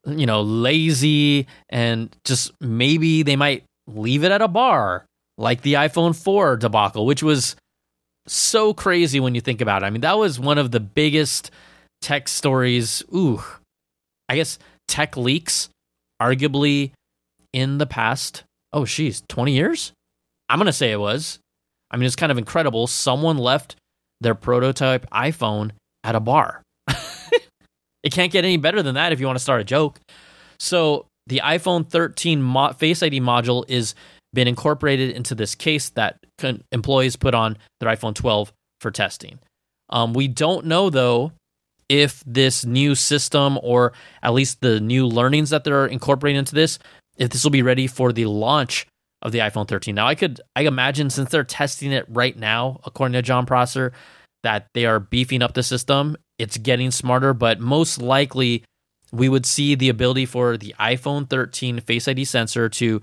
you 0.06 0.26
know 0.26 0.42
lazy 0.42 1.48
and 1.70 2.16
just 2.24 2.52
maybe 2.62 3.24
they 3.24 3.36
might 3.36 3.64
leave 3.88 4.24
it 4.24 4.32
at 4.32 4.42
a 4.42 4.48
bar 4.48 5.06
like 5.38 5.62
the 5.62 5.74
iPhone 5.74 6.16
4 6.16 6.58
debacle 6.58 7.06
which 7.06 7.24
was 7.24 7.56
so 8.27 8.74
crazy 8.74 9.20
when 9.20 9.36
you 9.36 9.42
think 9.42 9.62
about 9.62 9.84
it. 9.84 9.86
I 9.86 9.89
mean, 9.89 10.01
that 10.01 10.18
was 10.18 10.39
one 10.39 10.58
of 10.58 10.72
the 10.72 10.80
biggest 10.80 11.51
tech 12.01 12.27
stories. 12.27 13.03
Ooh, 13.13 13.44
I 14.30 14.36
guess 14.36 14.60
tech 14.88 15.18
leaks, 15.18 15.70
arguably 16.22 16.92
in 17.51 17.77
the 17.77 17.86
past. 17.86 18.44
Oh, 18.72 18.86
she's 18.86 19.24
20 19.27 19.53
years? 19.53 19.94
I'm 20.50 20.58
going 20.58 20.65
to 20.68 20.74
say 20.74 20.92
it 20.92 21.00
was. 21.00 21.39
I 21.92 21.98
mean, 21.98 22.06
it's 22.06 22.15
kind 22.15 22.32
of 22.32 22.38
incredible. 22.38 22.88
Someone 22.88 23.38
left 23.38 23.75
their 24.22 24.36
prototype 24.36 25.10
iPhone 25.12 25.72
at 26.03 26.15
a 26.15 26.20
bar. 26.20 26.63
it 28.03 28.12
can't 28.12 28.32
get 28.32 28.46
any 28.46 28.58
better 28.58 28.82
than 28.82 28.96
that 28.96 29.12
if 29.12 29.20
you 29.20 29.25
want 29.25 29.38
to 29.38 29.44
start 29.44 29.62
a 29.62 29.65
joke. 29.65 30.00
So, 30.60 31.06
the 31.27 31.42
iPhone 31.44 31.88
13 31.88 32.74
Face 32.74 33.01
ID 33.01 33.22
module 33.22 33.63
is 33.70 33.96
been 34.34 34.48
incorporated 34.48 35.12
into 35.12 35.36
this 35.36 35.56
case 35.56 35.89
that 35.92 36.18
employees 36.72 37.16
put 37.16 37.34
on 37.34 37.58
their 37.80 37.90
iPhone 37.90 38.16
12 38.16 38.54
for 38.82 38.92
testing. 38.92 39.40
Um, 39.90 40.14
we 40.14 40.28
don't 40.28 40.66
know 40.66 40.90
though 40.90 41.32
if 41.90 42.24
this 42.26 42.66
new 42.66 42.96
system 42.96 43.60
or 43.62 43.94
at 44.22 44.34
least 44.34 44.62
the 44.62 44.80
new 44.80 45.06
learnings 45.06 45.50
that 45.52 45.64
they're 45.64 45.86
incorporating 45.86 46.40
into 46.40 46.56
this, 46.56 46.80
if 47.18 47.30
this 47.30 47.44
will 47.44 47.52
be 47.52 47.62
ready 47.62 47.88
for 47.88 48.12
the 48.12 48.26
launch 48.26 48.88
of 49.22 49.32
the 49.32 49.40
iPhone 49.40 49.68
13. 49.68 49.96
Now, 49.96 50.08
I 50.08 50.16
could 50.16 50.42
I 50.56 50.64
imagine 50.64 51.10
since 51.10 51.30
they're 51.30 51.44
testing 51.44 51.92
it 51.92 52.06
right 52.10 52.38
now, 52.38 52.82
according 52.86 53.14
to 53.14 53.22
Jon 53.22 53.46
Prosser, 53.46 53.94
that 54.44 54.68
they 54.74 54.86
are 54.86 55.00
beefing 55.00 55.42
up 55.42 55.54
the 55.54 55.64
system. 55.64 56.18
It's 56.38 56.58
getting 56.58 56.92
smarter, 56.92 57.34
but 57.34 57.60
most 57.60 58.02
likely 58.02 58.64
we 59.12 59.30
would 59.30 59.46
see 59.46 59.76
the 59.76 59.90
ability 59.90 60.26
for 60.26 60.58
the 60.58 60.76
iPhone 60.80 61.30
13 61.30 61.80
Face 61.80 62.08
ID 62.08 62.26
sensor 62.26 62.68
to 62.70 63.02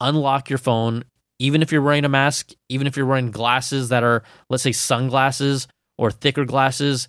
unlock 0.00 0.50
your 0.50 0.58
phone, 0.58 1.04
even 1.42 1.62
if 1.62 1.72
you're 1.72 1.82
wearing 1.82 2.04
a 2.04 2.08
mask, 2.08 2.52
even 2.68 2.86
if 2.86 2.96
you're 2.96 3.06
wearing 3.06 3.30
glasses 3.30 3.88
that 3.88 4.04
are, 4.04 4.22
let's 4.48 4.62
say, 4.62 4.72
sunglasses 4.72 5.66
or 5.98 6.10
thicker 6.10 6.44
glasses, 6.44 7.08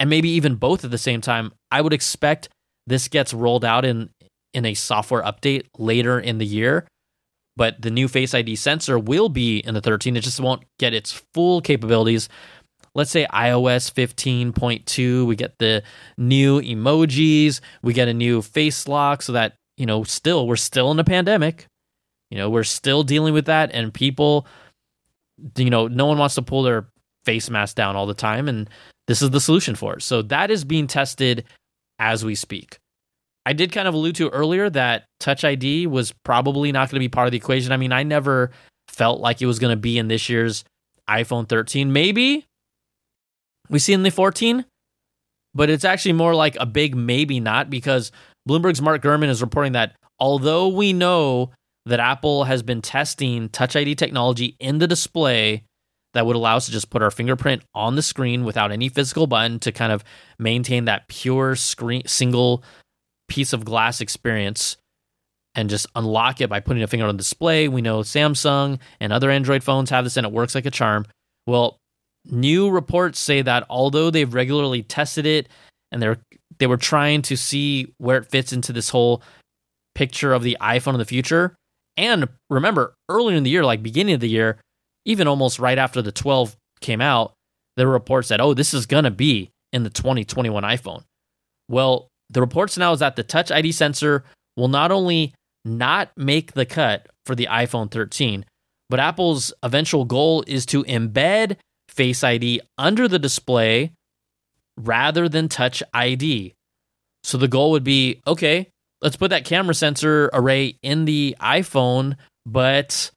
and 0.00 0.08
maybe 0.08 0.30
even 0.30 0.54
both 0.56 0.84
at 0.84 0.90
the 0.90 0.98
same 0.98 1.20
time. 1.20 1.52
I 1.70 1.80
would 1.80 1.92
expect 1.92 2.48
this 2.86 3.08
gets 3.08 3.34
rolled 3.34 3.64
out 3.64 3.84
in 3.84 4.10
in 4.52 4.64
a 4.64 4.74
software 4.74 5.22
update 5.22 5.66
later 5.78 6.18
in 6.18 6.38
the 6.38 6.46
year. 6.46 6.86
But 7.56 7.82
the 7.82 7.90
new 7.90 8.08
Face 8.08 8.34
ID 8.34 8.56
sensor 8.56 8.98
will 8.98 9.28
be 9.28 9.58
in 9.58 9.74
the 9.74 9.80
13. 9.80 10.16
It 10.16 10.22
just 10.22 10.40
won't 10.40 10.64
get 10.78 10.92
its 10.92 11.22
full 11.32 11.60
capabilities 11.60 12.28
let's 12.94 13.10
say 13.10 13.26
iOS 13.26 13.92
15.2, 13.92 15.26
we 15.26 15.36
get 15.36 15.58
the 15.58 15.82
new 16.16 16.60
emojis, 16.60 17.60
we 17.82 17.92
get 17.92 18.08
a 18.08 18.14
new 18.14 18.40
face 18.40 18.86
lock 18.86 19.22
so 19.22 19.32
that, 19.32 19.54
you 19.76 19.86
know, 19.86 20.04
still, 20.04 20.46
we're 20.46 20.56
still 20.56 20.90
in 20.90 20.98
a 20.98 21.04
pandemic. 21.04 21.66
You 22.30 22.38
know, 22.38 22.50
we're 22.50 22.64
still 22.64 23.02
dealing 23.02 23.34
with 23.34 23.46
that, 23.46 23.70
and 23.72 23.92
people, 23.92 24.46
you 25.56 25.70
know, 25.70 25.86
no 25.88 26.06
one 26.06 26.18
wants 26.18 26.34
to 26.36 26.42
pull 26.42 26.62
their 26.62 26.88
face 27.24 27.50
mask 27.50 27.76
down 27.76 27.96
all 27.96 28.06
the 28.06 28.14
time. 28.14 28.48
And 28.48 28.68
this 29.06 29.22
is 29.22 29.30
the 29.30 29.40
solution 29.40 29.74
for 29.74 29.94
it. 29.94 30.02
So 30.02 30.22
that 30.22 30.50
is 30.50 30.64
being 30.64 30.86
tested 30.86 31.44
as 31.98 32.24
we 32.24 32.34
speak. 32.34 32.78
I 33.46 33.52
did 33.52 33.72
kind 33.72 33.86
of 33.86 33.94
allude 33.94 34.16
to 34.16 34.30
earlier 34.30 34.70
that 34.70 35.04
Touch 35.20 35.44
ID 35.44 35.86
was 35.86 36.12
probably 36.24 36.72
not 36.72 36.88
going 36.88 36.96
to 36.96 37.04
be 37.04 37.08
part 37.08 37.26
of 37.26 37.32
the 37.32 37.36
equation. 37.36 37.72
I 37.72 37.76
mean, 37.76 37.92
I 37.92 38.02
never 38.02 38.50
felt 38.88 39.20
like 39.20 39.42
it 39.42 39.46
was 39.46 39.58
going 39.58 39.72
to 39.76 39.80
be 39.80 39.98
in 39.98 40.08
this 40.08 40.28
year's 40.28 40.64
iPhone 41.08 41.48
13. 41.48 41.92
Maybe 41.92 42.46
we 43.68 43.78
see 43.78 43.92
in 43.92 44.02
the 44.02 44.10
14, 44.10 44.64
but 45.54 45.68
it's 45.68 45.84
actually 45.84 46.14
more 46.14 46.34
like 46.34 46.56
a 46.58 46.66
big 46.66 46.94
maybe 46.94 47.38
not 47.38 47.68
because 47.68 48.12
Bloomberg's 48.48 48.80
Mark 48.80 49.02
Gurman 49.02 49.28
is 49.28 49.42
reporting 49.42 49.72
that 49.72 49.94
although 50.18 50.68
we 50.68 50.92
know 50.94 51.50
that 51.86 52.00
Apple 52.00 52.44
has 52.44 52.62
been 52.62 52.80
testing 52.82 53.48
Touch 53.48 53.76
ID 53.76 53.94
technology 53.94 54.56
in 54.58 54.78
the 54.78 54.86
display 54.86 55.64
that 56.14 56.24
would 56.24 56.36
allow 56.36 56.56
us 56.56 56.66
to 56.66 56.72
just 56.72 56.90
put 56.90 57.02
our 57.02 57.10
fingerprint 57.10 57.62
on 57.74 57.96
the 57.96 58.02
screen 58.02 58.44
without 58.44 58.72
any 58.72 58.88
physical 58.88 59.26
button 59.26 59.58
to 59.60 59.72
kind 59.72 59.92
of 59.92 60.04
maintain 60.38 60.84
that 60.84 61.08
pure 61.08 61.56
screen 61.56 62.02
single 62.06 62.62
piece 63.28 63.52
of 63.52 63.64
glass 63.64 64.00
experience 64.00 64.76
and 65.54 65.70
just 65.70 65.86
unlock 65.94 66.40
it 66.40 66.48
by 66.48 66.60
putting 66.60 66.82
a 66.82 66.86
finger 66.86 67.06
on 67.06 67.16
the 67.16 67.20
display. 67.20 67.68
We 67.68 67.82
know 67.82 68.00
Samsung 68.00 68.78
and 69.00 69.12
other 69.12 69.30
Android 69.30 69.62
phones 69.62 69.90
have 69.90 70.04
this 70.04 70.16
and 70.16 70.26
it 70.26 70.32
works 70.32 70.54
like 70.54 70.66
a 70.66 70.70
charm. 70.70 71.06
Well, 71.46 71.78
New 72.26 72.70
reports 72.70 73.18
say 73.18 73.42
that 73.42 73.66
although 73.68 74.10
they've 74.10 74.32
regularly 74.32 74.82
tested 74.82 75.26
it 75.26 75.48
and 75.92 76.00
they're 76.00 76.16
they 76.58 76.66
were 76.66 76.76
trying 76.76 77.20
to 77.20 77.36
see 77.36 77.92
where 77.98 78.16
it 78.16 78.30
fits 78.30 78.52
into 78.52 78.72
this 78.72 78.88
whole 78.88 79.22
picture 79.94 80.32
of 80.32 80.42
the 80.42 80.56
iPhone 80.60 80.92
of 80.92 80.98
the 80.98 81.04
future. 81.04 81.54
And 81.96 82.28
remember, 82.50 82.94
earlier 83.08 83.36
in 83.36 83.44
the 83.44 83.50
year, 83.50 83.64
like 83.64 83.82
beginning 83.82 84.14
of 84.14 84.20
the 84.20 84.28
year, 84.28 84.58
even 85.04 85.28
almost 85.28 85.58
right 85.58 85.78
after 85.78 86.02
the 86.02 86.12
12 86.12 86.56
came 86.80 87.00
out, 87.00 87.34
there 87.76 87.86
were 87.86 87.92
reports 87.92 88.28
that, 88.28 88.40
oh, 88.40 88.54
this 88.54 88.74
is 88.74 88.86
going 88.86 89.04
to 89.04 89.10
be 89.10 89.50
in 89.72 89.82
the 89.82 89.90
2021 89.90 90.62
iPhone. 90.62 91.02
Well, 91.68 92.08
the 92.30 92.40
reports 92.40 92.78
now 92.78 92.92
is 92.92 93.00
that 93.00 93.16
the 93.16 93.22
Touch 93.22 93.50
ID 93.50 93.72
sensor 93.72 94.24
will 94.56 94.68
not 94.68 94.92
only 94.92 95.34
not 95.64 96.10
make 96.16 96.52
the 96.52 96.66
cut 96.66 97.08
for 97.26 97.34
the 97.34 97.48
iPhone 97.50 97.90
13, 97.90 98.44
but 98.90 99.00
Apple's 99.00 99.52
eventual 99.62 100.04
goal 100.04 100.44
is 100.46 100.66
to 100.66 100.84
embed 100.84 101.56
Face 101.88 102.24
ID 102.24 102.60
under 102.76 103.06
the 103.06 103.18
display 103.18 103.92
rather 104.76 105.28
than 105.28 105.48
Touch 105.48 105.82
ID. 105.92 106.54
So 107.22 107.38
the 107.38 107.48
goal 107.48 107.70
would 107.70 107.84
be 107.84 108.20
okay, 108.26 108.70
let's 109.04 109.16
put 109.16 109.30
that 109.30 109.44
camera 109.44 109.74
sensor 109.74 110.30
array 110.32 110.76
in 110.82 111.04
the 111.04 111.36
iPhone, 111.40 112.16
but 112.44 113.10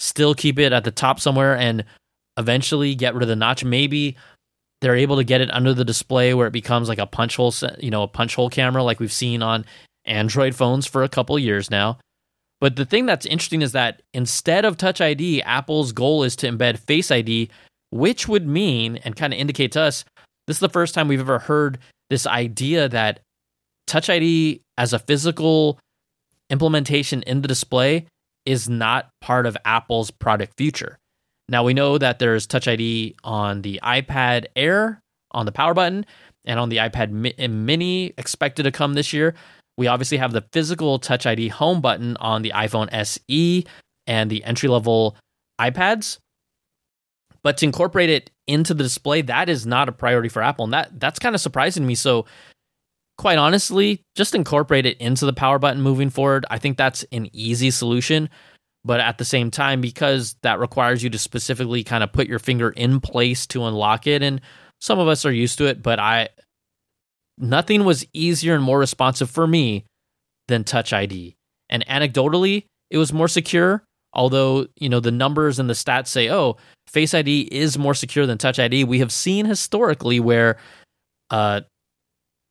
still 0.00 0.34
keep 0.34 0.58
it 0.58 0.72
at 0.72 0.82
the 0.82 0.90
top 0.90 1.20
somewhere 1.20 1.56
and 1.56 1.84
eventually 2.36 2.94
get 2.94 3.14
rid 3.14 3.22
of 3.22 3.28
the 3.28 3.36
notch. 3.36 3.62
Maybe 3.62 4.16
they're 4.80 4.96
able 4.96 5.16
to 5.16 5.24
get 5.24 5.40
it 5.40 5.52
under 5.52 5.72
the 5.72 5.84
display 5.84 6.34
where 6.34 6.48
it 6.48 6.52
becomes 6.52 6.88
like 6.88 6.98
a 6.98 7.06
punch 7.06 7.36
hole, 7.36 7.54
you 7.78 7.90
know, 7.90 8.02
a 8.02 8.08
punch 8.08 8.34
hole 8.34 8.50
camera 8.50 8.82
like 8.82 8.98
we've 8.98 9.12
seen 9.12 9.42
on 9.42 9.64
Android 10.06 10.54
phones 10.54 10.86
for 10.86 11.04
a 11.04 11.08
couple 11.08 11.38
years 11.38 11.70
now. 11.70 11.98
But 12.60 12.76
the 12.76 12.86
thing 12.86 13.06
that's 13.06 13.26
interesting 13.26 13.62
is 13.62 13.72
that 13.72 14.02
instead 14.14 14.64
of 14.64 14.78
Touch 14.78 15.00
ID, 15.00 15.42
Apple's 15.42 15.92
goal 15.92 16.24
is 16.24 16.34
to 16.36 16.48
embed 16.50 16.78
Face 16.78 17.10
ID 17.10 17.50
which 17.90 18.26
would 18.26 18.46
mean 18.46 18.96
and 18.98 19.16
kind 19.16 19.32
of 19.32 19.38
indicate 19.38 19.72
to 19.72 19.80
us 19.80 20.04
this 20.46 20.56
is 20.56 20.60
the 20.60 20.68
first 20.68 20.94
time 20.94 21.08
we've 21.08 21.20
ever 21.20 21.38
heard 21.38 21.78
this 22.10 22.26
idea 22.26 22.88
that 22.88 23.20
Touch 23.86 24.10
ID 24.10 24.60
as 24.78 24.92
a 24.92 24.98
physical 24.98 25.78
implementation 26.50 27.22
in 27.22 27.42
the 27.42 27.48
display 27.48 28.06
is 28.44 28.68
not 28.68 29.10
part 29.20 29.46
of 29.46 29.56
Apple's 29.64 30.10
product 30.10 30.54
future. 30.56 30.98
Now 31.48 31.64
we 31.64 31.74
know 31.74 31.98
that 31.98 32.18
there's 32.18 32.46
Touch 32.46 32.68
ID 32.68 33.16
on 33.24 33.62
the 33.62 33.80
iPad 33.82 34.46
Air, 34.54 35.00
on 35.32 35.46
the 35.46 35.52
power 35.52 35.74
button, 35.74 36.06
and 36.44 36.58
on 36.58 36.68
the 36.68 36.78
iPad 36.78 37.34
uh, 37.42 37.48
Mini 37.48 38.14
expected 38.18 38.64
to 38.64 38.72
come 38.72 38.94
this 38.94 39.12
year. 39.12 39.34
We 39.76 39.88
obviously 39.88 40.18
have 40.18 40.32
the 40.32 40.44
physical 40.52 40.98
Touch 40.98 41.26
ID 41.26 41.48
home 41.48 41.80
button 41.80 42.16
on 42.18 42.42
the 42.42 42.50
iPhone 42.50 42.88
SE 42.92 43.66
and 44.06 44.30
the 44.30 44.44
entry 44.44 44.68
level 44.68 45.16
iPads. 45.60 46.18
But 47.42 47.58
to 47.58 47.66
incorporate 47.66 48.10
it 48.10 48.30
into 48.48 48.74
the 48.74 48.82
display, 48.82 49.22
that 49.22 49.48
is 49.48 49.66
not 49.66 49.88
a 49.88 49.92
priority 49.92 50.28
for 50.28 50.42
Apple. 50.42 50.64
And 50.64 50.72
that 50.72 50.98
that's 50.98 51.18
kind 51.18 51.34
of 51.34 51.40
surprising 51.40 51.82
to 51.82 51.86
me. 51.86 51.94
So 51.94 52.26
quite 53.18 53.38
honestly, 53.38 54.02
just 54.14 54.34
incorporate 54.34 54.86
it 54.86 54.98
into 54.98 55.26
the 55.26 55.32
power 55.32 55.58
button 55.58 55.82
moving 55.82 56.10
forward. 56.10 56.46
I 56.50 56.58
think 56.58 56.76
that's 56.76 57.04
an 57.12 57.28
easy 57.32 57.70
solution. 57.70 58.28
But 58.84 59.00
at 59.00 59.18
the 59.18 59.24
same 59.24 59.50
time, 59.50 59.80
because 59.80 60.36
that 60.42 60.60
requires 60.60 61.02
you 61.02 61.10
to 61.10 61.18
specifically 61.18 61.82
kind 61.82 62.04
of 62.04 62.12
put 62.12 62.28
your 62.28 62.38
finger 62.38 62.70
in 62.70 63.00
place 63.00 63.44
to 63.48 63.64
unlock 63.64 64.06
it, 64.06 64.22
and 64.22 64.40
some 64.80 65.00
of 65.00 65.08
us 65.08 65.24
are 65.24 65.32
used 65.32 65.58
to 65.58 65.66
it, 65.66 65.82
but 65.82 65.98
I 65.98 66.28
nothing 67.36 67.84
was 67.84 68.06
easier 68.12 68.54
and 68.54 68.62
more 68.62 68.78
responsive 68.78 69.28
for 69.28 69.46
me 69.46 69.84
than 70.46 70.62
Touch 70.62 70.92
ID. 70.92 71.36
And 71.68 71.84
anecdotally, 71.86 72.66
it 72.90 72.98
was 72.98 73.12
more 73.12 73.26
secure, 73.26 73.82
although, 74.12 74.68
you 74.76 74.88
know, 74.88 75.00
the 75.00 75.10
numbers 75.10 75.58
and 75.58 75.68
the 75.68 75.74
stats 75.74 76.08
say, 76.08 76.30
oh, 76.30 76.56
Face 76.88 77.12
ID 77.12 77.48
is 77.50 77.76
more 77.76 77.94
secure 77.94 78.26
than 78.26 78.38
Touch 78.38 78.60
ID. 78.60 78.84
We 78.84 79.00
have 79.00 79.12
seen 79.12 79.44
historically 79.46 80.20
where 80.20 80.58
uh, 81.30 81.62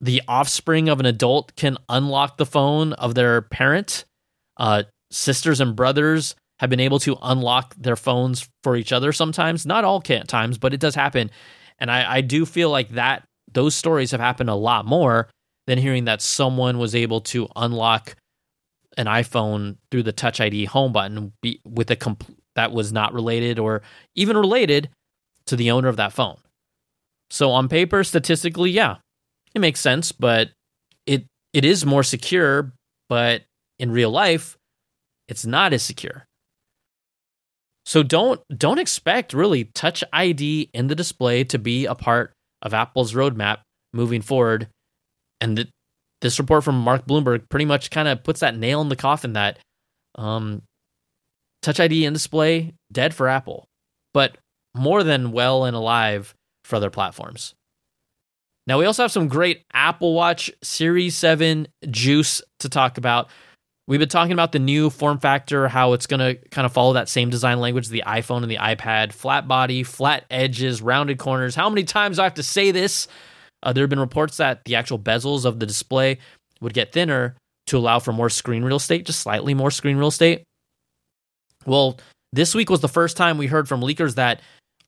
the 0.01 0.21
offspring 0.27 0.89
of 0.89 0.99
an 0.99 1.05
adult 1.05 1.55
can 1.55 1.77
unlock 1.89 2.37
the 2.37 2.45
phone 2.45 2.93
of 2.93 3.15
their 3.15 3.41
parent. 3.41 4.05
Uh, 4.57 4.83
sisters 5.11 5.61
and 5.61 5.75
brothers 5.75 6.35
have 6.59 6.69
been 6.69 6.79
able 6.79 6.99
to 6.99 7.17
unlock 7.21 7.75
their 7.75 7.95
phones 7.95 8.47
for 8.63 8.75
each 8.75 8.91
other 8.91 9.11
sometimes. 9.11 9.65
Not 9.65 9.83
all 9.83 10.01
times, 10.01 10.57
but 10.57 10.73
it 10.73 10.79
does 10.79 10.95
happen. 10.95 11.31
And 11.79 11.91
I, 11.91 12.17
I 12.17 12.21
do 12.21 12.45
feel 12.45 12.69
like 12.69 12.89
that 12.89 13.23
those 13.51 13.75
stories 13.75 14.11
have 14.11 14.19
happened 14.19 14.49
a 14.49 14.55
lot 14.55 14.85
more 14.85 15.29
than 15.67 15.77
hearing 15.77 16.05
that 16.05 16.21
someone 16.21 16.77
was 16.77 16.95
able 16.95 17.21
to 17.21 17.47
unlock 17.55 18.15
an 18.97 19.07
iPhone 19.07 19.77
through 19.91 20.03
the 20.03 20.13
Touch 20.13 20.39
ID 20.39 20.65
home 20.65 20.93
button 20.93 21.33
with 21.65 21.91
a 21.91 22.17
that 22.55 22.71
was 22.71 22.93
not 22.93 23.13
related 23.13 23.59
or 23.59 23.81
even 24.15 24.37
related 24.37 24.89
to 25.45 25.55
the 25.55 25.71
owner 25.71 25.89
of 25.89 25.97
that 25.97 26.13
phone. 26.13 26.37
So 27.29 27.51
on 27.51 27.67
paper, 27.67 28.03
statistically, 28.03 28.71
yeah, 28.71 28.97
it 29.55 29.59
makes 29.59 29.79
sense, 29.79 30.11
but 30.11 30.51
it 31.05 31.25
it 31.53 31.65
is 31.65 31.85
more 31.85 32.03
secure, 32.03 32.73
but 33.09 33.43
in 33.79 33.91
real 33.91 34.11
life, 34.11 34.57
it's 35.27 35.45
not 35.45 35.73
as 35.73 35.83
secure. 35.83 36.25
So 37.85 38.03
don't 38.03 38.41
don't 38.55 38.79
expect 38.79 39.33
really 39.33 39.65
touch 39.65 40.03
ID 40.11 40.69
in 40.73 40.87
the 40.87 40.95
display 40.95 41.43
to 41.45 41.57
be 41.57 41.85
a 41.85 41.95
part 41.95 42.33
of 42.61 42.73
Apple's 42.73 43.13
roadmap 43.13 43.59
moving 43.93 44.21
forward. 44.21 44.67
And 45.41 45.57
the, 45.57 45.67
this 46.21 46.39
report 46.39 46.63
from 46.63 46.79
Mark 46.79 47.05
Bloomberg 47.05 47.49
pretty 47.49 47.65
much 47.65 47.91
kind 47.91 48.07
of 48.07 48.23
puts 48.23 48.39
that 48.39 48.57
nail 48.57 48.81
in 48.81 48.89
the 48.89 48.95
coffin 48.95 49.33
that 49.33 49.59
um, 50.15 50.63
Touch 51.65 51.79
ID 51.79 52.05
in 52.05 52.13
display, 52.13 52.75
dead 52.91 53.11
for 53.15 53.27
Apple, 53.27 53.65
but 54.13 54.37
more 54.75 55.03
than 55.03 55.31
well 55.31 55.65
and 55.65 55.75
alive 55.75 56.35
for 56.63 56.75
other 56.75 56.91
platforms. 56.91 57.55
Now, 58.67 58.79
we 58.79 58.85
also 58.85 59.03
have 59.03 59.11
some 59.11 59.27
great 59.27 59.63
Apple 59.73 60.13
Watch 60.13 60.51
Series 60.63 61.15
7 61.15 61.67
juice 61.89 62.41
to 62.59 62.69
talk 62.69 62.97
about. 62.97 63.29
We've 63.87 63.99
been 63.99 64.09
talking 64.09 64.31
about 64.31 64.51
the 64.51 64.59
new 64.59 64.89
form 64.89 65.19
factor, 65.19 65.67
how 65.67 65.93
it's 65.93 66.07
going 66.07 66.19
to 66.19 66.49
kind 66.49 66.65
of 66.65 66.73
follow 66.73 66.93
that 66.93 67.07
same 67.07 67.29
design 67.29 67.59
language 67.59 67.89
the 67.89 68.03
iPhone 68.07 68.41
and 68.41 68.49
the 68.49 68.57
iPad 68.57 69.13
flat 69.13 69.47
body, 69.47 69.83
flat 69.83 70.25
edges, 70.31 70.81
rounded 70.81 71.19
corners. 71.19 71.53
How 71.53 71.69
many 71.69 71.83
times 71.83 72.17
do 72.17 72.23
I 72.23 72.25
have 72.25 72.33
to 72.35 72.43
say 72.43 72.71
this? 72.71 73.07
Uh, 73.61 73.73
there 73.73 73.83
have 73.83 73.89
been 73.89 73.99
reports 73.99 74.37
that 74.37 74.65
the 74.65 74.75
actual 74.75 74.97
bezels 74.97 75.45
of 75.45 75.59
the 75.59 75.67
display 75.67 76.17
would 76.61 76.73
get 76.73 76.91
thinner 76.91 77.35
to 77.67 77.77
allow 77.77 77.99
for 77.99 78.11
more 78.11 78.29
screen 78.29 78.63
real 78.63 78.77
estate, 78.77 79.05
just 79.05 79.19
slightly 79.19 79.53
more 79.53 79.69
screen 79.69 79.97
real 79.97 80.07
estate. 80.07 80.43
Well, 81.67 81.99
this 82.33 82.55
week 82.55 82.71
was 82.71 82.81
the 82.81 82.87
first 82.87 83.17
time 83.17 83.37
we 83.37 83.47
heard 83.47 83.67
from 83.67 83.81
leakers 83.81 84.15
that 84.15 84.41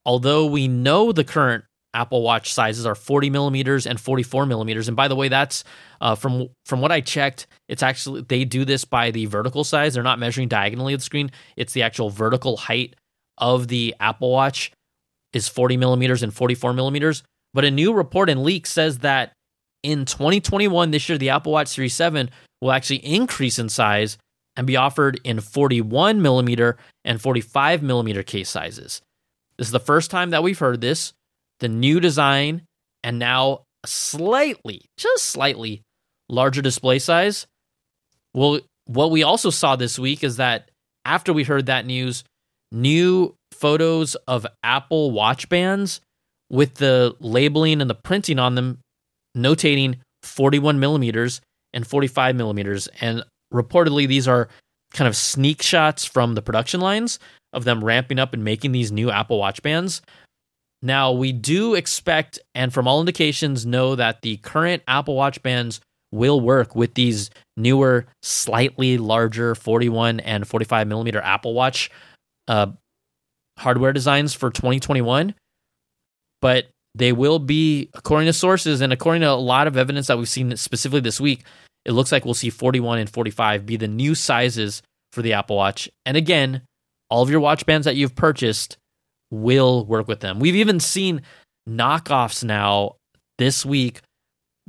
although 0.06 0.46
we 0.48 0.68
know 0.68 1.12
the 1.12 1.24
current 1.24 1.64
Apple 1.98 2.22
Watch 2.22 2.54
sizes 2.54 2.86
are 2.86 2.94
40 2.94 3.32
millimeters 3.32 3.88
and 3.88 4.00
44 4.00 4.46
millimeters. 4.46 4.88
And 4.88 4.96
by 4.96 5.08
the 5.08 5.16
way, 5.16 5.30
that's 5.30 5.64
uh, 6.00 6.14
from 6.14 6.48
from 6.66 6.80
what 6.80 6.92
I 6.92 7.02
checked, 7.02 7.48
it's 7.68 7.82
actually 7.82 8.22
they 8.22 8.46
do 8.46 8.66
this 8.66 8.86
by 8.86 9.10
the 9.10 9.26
vertical 9.26 9.64
size. 9.64 9.96
They're 9.96 10.04
not 10.04 10.20
measuring 10.20 10.48
diagonally 10.48 10.94
of 10.94 11.00
the 11.00 11.06
screen. 11.06 11.32
It's 11.56 11.74
the 11.74 11.82
actual 11.82 12.12
vertical 12.12 12.56
height 12.56 12.96
of 13.40 13.68
the 13.68 13.96
Apple 14.00 14.32
Watch 14.32 14.72
is 15.34 15.48
40 15.48 15.78
millimeters 15.78 16.22
and 16.22 16.34
44 16.34 16.74
millimeters. 16.74 17.24
But 17.54 17.66
a 17.66 17.72
new 17.72 17.94
report 17.94 18.30
and 18.30 18.44
leak 18.44 18.68
says 18.68 19.00
that 19.00 19.34
in 19.82 20.06
2021, 20.06 20.92
this 20.92 21.10
year, 21.10 21.18
the 21.18 21.30
Apple 21.30 21.54
Watch 21.54 21.70
Series 21.70 21.96
7 21.96 22.30
will 22.62 22.72
actually 22.72 23.06
increase 23.06 23.58
in 23.58 23.70
size 23.70 24.18
and 24.56 24.68
be 24.68 24.76
offered 24.76 25.20
in 25.24 25.40
41 25.40 26.22
millimeter 26.22 26.78
and 27.04 27.20
45 27.22 27.82
millimeter 27.82 28.22
case 28.22 28.50
sizes. 28.50 29.02
This 29.58 29.68
is 29.68 29.72
the 29.72 29.80
first 29.80 30.12
time 30.12 30.30
that 30.30 30.44
we've 30.44 30.60
heard 30.60 30.82
this. 30.82 31.14
The 31.60 31.68
new 31.68 32.00
design 32.00 32.64
and 33.04 33.20
now 33.20 33.64
slightly, 33.86 34.86
just 34.98 35.26
slightly 35.26 35.82
larger 36.30 36.62
display 36.62 37.00
size. 37.00 37.48
Well, 38.34 38.60
what 38.86 39.12
we 39.12 39.24
also 39.24 39.50
saw 39.50 39.76
this 39.76 39.98
week 39.98 40.24
is 40.24 40.38
that 40.38 40.70
after 41.06 41.34
we 41.34 41.44
heard 41.44 41.68
that 41.68 41.86
news, 41.86 42.24
new 42.72 43.36
photos 43.52 44.16
of 44.28 44.46
Apple 44.64 45.12
Watch 45.12 45.50
bands 45.50 46.02
with 46.50 46.76
the 46.76 47.16
labeling 47.20 47.82
and 47.82 47.90
the 47.90 47.96
printing 47.96 48.40
on 48.40 48.56
them 48.56 48.80
notating 49.36 50.00
41 50.24 50.80
millimeters 50.80 51.42
and 51.74 51.86
45 51.86 52.36
millimeters. 52.36 52.88
And 53.02 53.24
reportedly, 53.54 54.08
these 54.08 54.28
are 54.28 54.48
kind 54.94 55.08
of 55.08 55.16
sneak 55.16 55.62
shots 55.62 56.06
from 56.06 56.36
the 56.36 56.42
production 56.42 56.80
lines 56.80 57.20
of 57.54 57.64
them 57.64 57.84
ramping 57.84 58.20
up 58.20 58.34
and 58.34 58.44
making 58.44 58.72
these 58.72 58.92
new 58.92 59.12
Apple 59.12 59.40
Watch 59.40 59.62
bands. 59.62 60.02
Now, 60.82 61.12
we 61.12 61.32
do 61.32 61.74
expect, 61.74 62.40
and 62.54 62.74
from 62.74 62.88
all 62.88 63.00
indications, 63.00 63.66
know 63.66 63.96
that 63.96 64.22
the 64.22 64.38
current 64.38 64.84
Apple 64.88 65.16
Watch 65.16 65.42
bands 65.42 65.82
will 66.12 66.40
work 66.40 66.76
with 66.76 66.94
these 66.94 67.30
newer, 67.56 68.06
slightly 68.22 68.98
larger 68.98 69.56
41 69.56 70.20
and 70.20 70.48
45 70.48 70.88
millimeter 70.88 71.20
Apple 71.20 71.54
Watch 71.54 71.90
uh, 72.48 72.68
hardware 73.58 73.94
designs 73.94 74.34
for 74.34 74.50
2021. 74.52 75.34
But 76.42 76.68
they 76.94 77.12
will 77.12 77.40
be, 77.40 77.90
according 77.94 78.28
to 78.28 78.34
sources 78.34 78.82
and 78.82 78.94
according 78.94 79.22
to 79.22 79.30
a 79.30 79.34
lot 79.34 79.68
of 79.68 79.78
evidence 79.78 80.08
that 80.08 80.18
we've 80.18 80.30
seen 80.30 80.56
specifically 80.58 81.02
this 81.02 81.20
week, 81.20 81.44
it 81.86 81.92
looks 81.92 82.12
like 82.12 82.26
we'll 82.26 82.34
see 82.34 82.50
41 82.50 83.00
and 83.00 83.10
45 83.10 83.66
be 83.66 83.78
the 83.78 83.88
new 83.88 84.14
sizes 84.14 84.82
for 85.12 85.22
the 85.22 85.34
Apple 85.34 85.56
Watch. 85.56 85.90
And 86.06 86.16
again, 86.18 86.62
all 87.10 87.24
of 87.24 87.30
your 87.30 87.40
watch 87.40 87.66
bands 87.66 87.86
that 87.86 87.96
you've 87.96 88.16
purchased 88.16 88.78
will 89.32 89.86
work 89.86 90.08
with 90.08 90.20
them. 90.20 90.40
We've 90.40 90.56
even 90.56 90.80
seen 90.80 91.22
knockoffs 91.68 92.44
now 92.44 92.96
this 93.38 93.66
week 93.66 94.02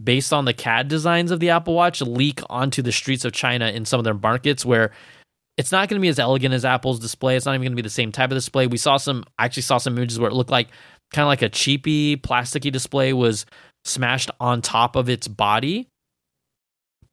based 0.02 0.32
on 0.32 0.44
the 0.44 0.52
CAD 0.52 0.88
designs 0.88 1.30
of 1.30 1.40
the 1.40 1.50
Apple 1.50 1.74
Watch 1.74 2.00
leak 2.00 2.40
onto 2.48 2.82
the 2.82 2.92
streets 2.92 3.24
of 3.24 3.32
China 3.32 3.68
in 3.68 3.84
some 3.84 3.98
of 3.98 4.04
their 4.04 4.14
markets 4.14 4.64
where 4.64 4.92
it's 5.56 5.72
not 5.72 5.88
going 5.88 6.00
to 6.00 6.02
be 6.02 6.08
as 6.08 6.20
elegant 6.20 6.54
as 6.54 6.64
Apple's 6.64 7.00
display. 7.00 7.36
It's 7.36 7.46
not 7.46 7.52
even 7.52 7.62
going 7.62 7.72
to 7.72 7.76
be 7.76 7.82
the 7.82 7.90
same 7.90 8.12
type 8.12 8.30
of 8.30 8.36
display. 8.36 8.68
We 8.68 8.76
saw 8.76 8.96
some, 8.96 9.24
I 9.38 9.44
actually 9.44 9.64
saw 9.64 9.78
some 9.78 9.96
images 9.96 10.18
where 10.18 10.30
it 10.30 10.34
looked 10.34 10.50
like 10.50 10.68
kind 11.12 11.24
of 11.24 11.28
like 11.28 11.42
a 11.42 11.48
cheapy, 11.48 12.16
plasticky 12.16 12.70
display 12.70 13.12
was 13.12 13.44
smashed 13.84 14.30
on 14.38 14.62
top 14.62 14.94
of 14.94 15.08
its 15.08 15.26
body. 15.26 15.88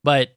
But 0.04 0.36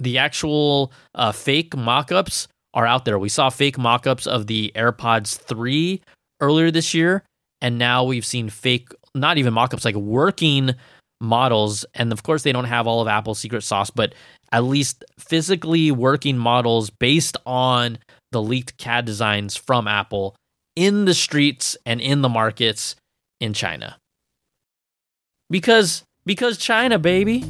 the 0.00 0.18
actual 0.18 0.92
uh, 1.14 1.30
fake 1.30 1.76
mock 1.76 2.10
ups 2.10 2.48
are 2.74 2.86
out 2.86 3.04
there. 3.04 3.20
We 3.20 3.28
saw 3.28 3.50
fake 3.50 3.78
mock 3.78 4.06
ups 4.06 4.26
of 4.26 4.48
the 4.48 4.72
AirPods 4.74 5.36
3 5.36 6.00
earlier 6.44 6.70
this 6.70 6.94
year. 6.94 7.24
And 7.60 7.78
now 7.78 8.04
we've 8.04 8.26
seen 8.26 8.50
fake, 8.50 8.88
not 9.14 9.38
even 9.38 9.54
mock 9.54 9.72
ups, 9.72 9.84
like 9.84 9.94
working 9.94 10.74
models. 11.20 11.86
And 11.94 12.12
of 12.12 12.22
course, 12.22 12.42
they 12.42 12.52
don't 12.52 12.64
have 12.64 12.86
all 12.86 13.00
of 13.00 13.08
Apple's 13.08 13.38
secret 13.38 13.62
sauce, 13.62 13.90
but 13.90 14.14
at 14.52 14.64
least 14.64 15.04
physically 15.18 15.90
working 15.90 16.36
models 16.36 16.90
based 16.90 17.36
on 17.46 17.98
the 18.32 18.42
leaked 18.42 18.76
CAD 18.76 19.04
designs 19.04 19.56
from 19.56 19.88
Apple 19.88 20.36
in 20.76 21.04
the 21.04 21.14
streets 21.14 21.76
and 21.86 22.00
in 22.00 22.22
the 22.22 22.28
markets 22.28 22.96
in 23.40 23.52
China. 23.52 23.96
Because 25.50 26.04
because 26.26 26.58
China, 26.58 26.98
baby. 26.98 27.44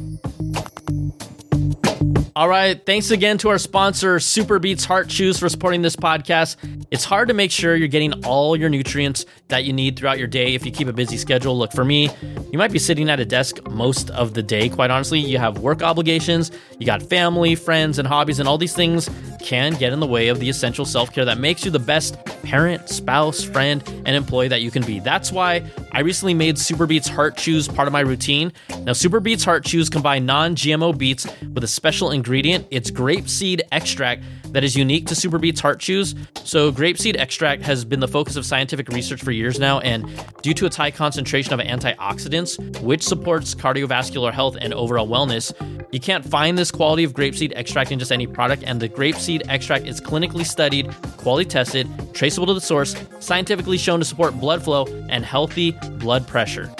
All 2.37 2.49
right. 2.49 2.85
Thanks 2.85 3.11
again 3.11 3.37
to 3.37 3.49
our 3.49 3.57
sponsor, 3.57 4.17
SuperBeets 4.17 4.83
Heart 4.83 5.07
Chews, 5.07 5.39
for 5.39 5.47
supporting 5.47 5.81
this 5.81 5.95
podcast. 5.95 6.57
It's 6.91 7.05
hard 7.05 7.29
to 7.29 7.33
make 7.33 7.49
sure 7.49 7.77
you're 7.77 7.87
getting 7.87 8.25
all 8.25 8.57
your 8.57 8.67
nutrients 8.67 9.25
that 9.47 9.63
you 9.63 9.71
need 9.71 9.97
throughout 9.97 10.17
your 10.17 10.27
day 10.27 10.53
if 10.53 10.65
you 10.65 10.71
keep 10.73 10.89
a 10.89 10.93
busy 10.93 11.15
schedule. 11.15 11.57
Look, 11.57 11.71
for 11.71 11.85
me, 11.85 12.09
you 12.51 12.57
might 12.57 12.73
be 12.73 12.79
sitting 12.79 13.09
at 13.09 13.21
a 13.21 13.25
desk 13.25 13.65
most 13.69 14.09
of 14.09 14.33
the 14.33 14.43
day, 14.43 14.67
quite 14.67 14.91
honestly. 14.91 15.17
You 15.17 15.37
have 15.37 15.59
work 15.59 15.81
obligations, 15.81 16.51
you 16.77 16.85
got 16.85 17.01
family, 17.03 17.55
friends, 17.55 17.99
and 17.99 18.07
hobbies, 18.07 18.39
and 18.39 18.49
all 18.49 18.57
these 18.57 18.75
things 18.75 19.09
can 19.45 19.73
get 19.73 19.93
in 19.93 19.99
the 19.99 20.07
way 20.07 20.29
of 20.29 20.39
the 20.39 20.49
essential 20.49 20.85
self 20.85 21.13
care 21.13 21.23
that 21.23 21.37
makes 21.37 21.63
you 21.63 21.69
the 21.69 21.79
best 21.79 22.23
parent, 22.41 22.89
spouse, 22.89 23.43
friend, 23.43 23.83
and 23.87 24.15
employee 24.15 24.47
that 24.47 24.61
you 24.61 24.71
can 24.71 24.83
be. 24.83 24.99
That's 24.99 25.31
why 25.31 25.63
I 25.91 25.99
recently 25.99 26.33
made 26.33 26.55
SuperBeets 26.55 27.07
Heart 27.07 27.37
Chews 27.37 27.67
part 27.67 27.87
of 27.87 27.91
my 27.91 27.99
routine. 27.99 28.51
Now, 28.69 28.93
SuperBeets 28.93 29.45
Heart 29.45 29.63
Chews 29.63 29.87
combine 29.87 30.25
non 30.25 30.55
GMO 30.55 30.97
beets 30.97 31.27
with 31.53 31.63
a 31.63 31.67
special 31.67 32.09
ingredient. 32.11 32.65
It's 32.71 32.89
grapeseed 32.89 33.61
extract 33.71 34.23
that 34.55 34.63
is 34.63 34.73
unique 34.73 35.05
to 35.05 35.13
SuperBeets 35.13 35.59
Heart 35.59 35.81
Chews. 35.81 36.15
So, 36.45 36.71
grapeseed 36.71 37.17
extract 37.17 37.61
has 37.63 37.83
been 37.83 37.99
the 37.99 38.07
focus 38.07 38.37
of 38.37 38.45
scientific 38.45 38.87
research 38.87 39.21
for 39.21 39.31
years 39.31 39.59
now, 39.59 39.79
and 39.79 40.07
due 40.43 40.53
to 40.53 40.65
its 40.65 40.77
high 40.77 40.91
concentration 40.91 41.53
of 41.53 41.59
antioxidants, 41.59 42.79
which 42.79 43.03
supports 43.03 43.53
cardiovascular 43.53 44.31
health 44.31 44.55
and 44.61 44.73
overall 44.73 45.09
wellness, 45.09 45.51
you 45.91 45.99
can't 45.99 46.23
find 46.23 46.57
this 46.57 46.71
quality 46.71 47.03
of 47.03 47.11
grapeseed 47.11 47.51
extract 47.53 47.91
in 47.91 47.99
just 47.99 48.13
any 48.13 48.27
product, 48.27 48.63
and 48.65 48.81
the 48.81 48.87
grapeseed 48.87 49.41
extract 49.49 49.87
is 49.87 49.99
clinically 49.99 50.45
studied, 50.45 50.89
quality 51.17 51.49
tested, 51.49 51.89
traceable 52.13 52.47
to 52.47 52.53
the 52.53 52.61
source, 52.61 52.95
scientifically 53.19 53.77
shown 53.77 53.99
to 53.99 54.05
support 54.05 54.39
blood 54.39 54.63
flow 54.63 54.85
and 55.09 55.25
healthy 55.25 55.71
blood 55.99 56.25
pressure. 56.29 56.73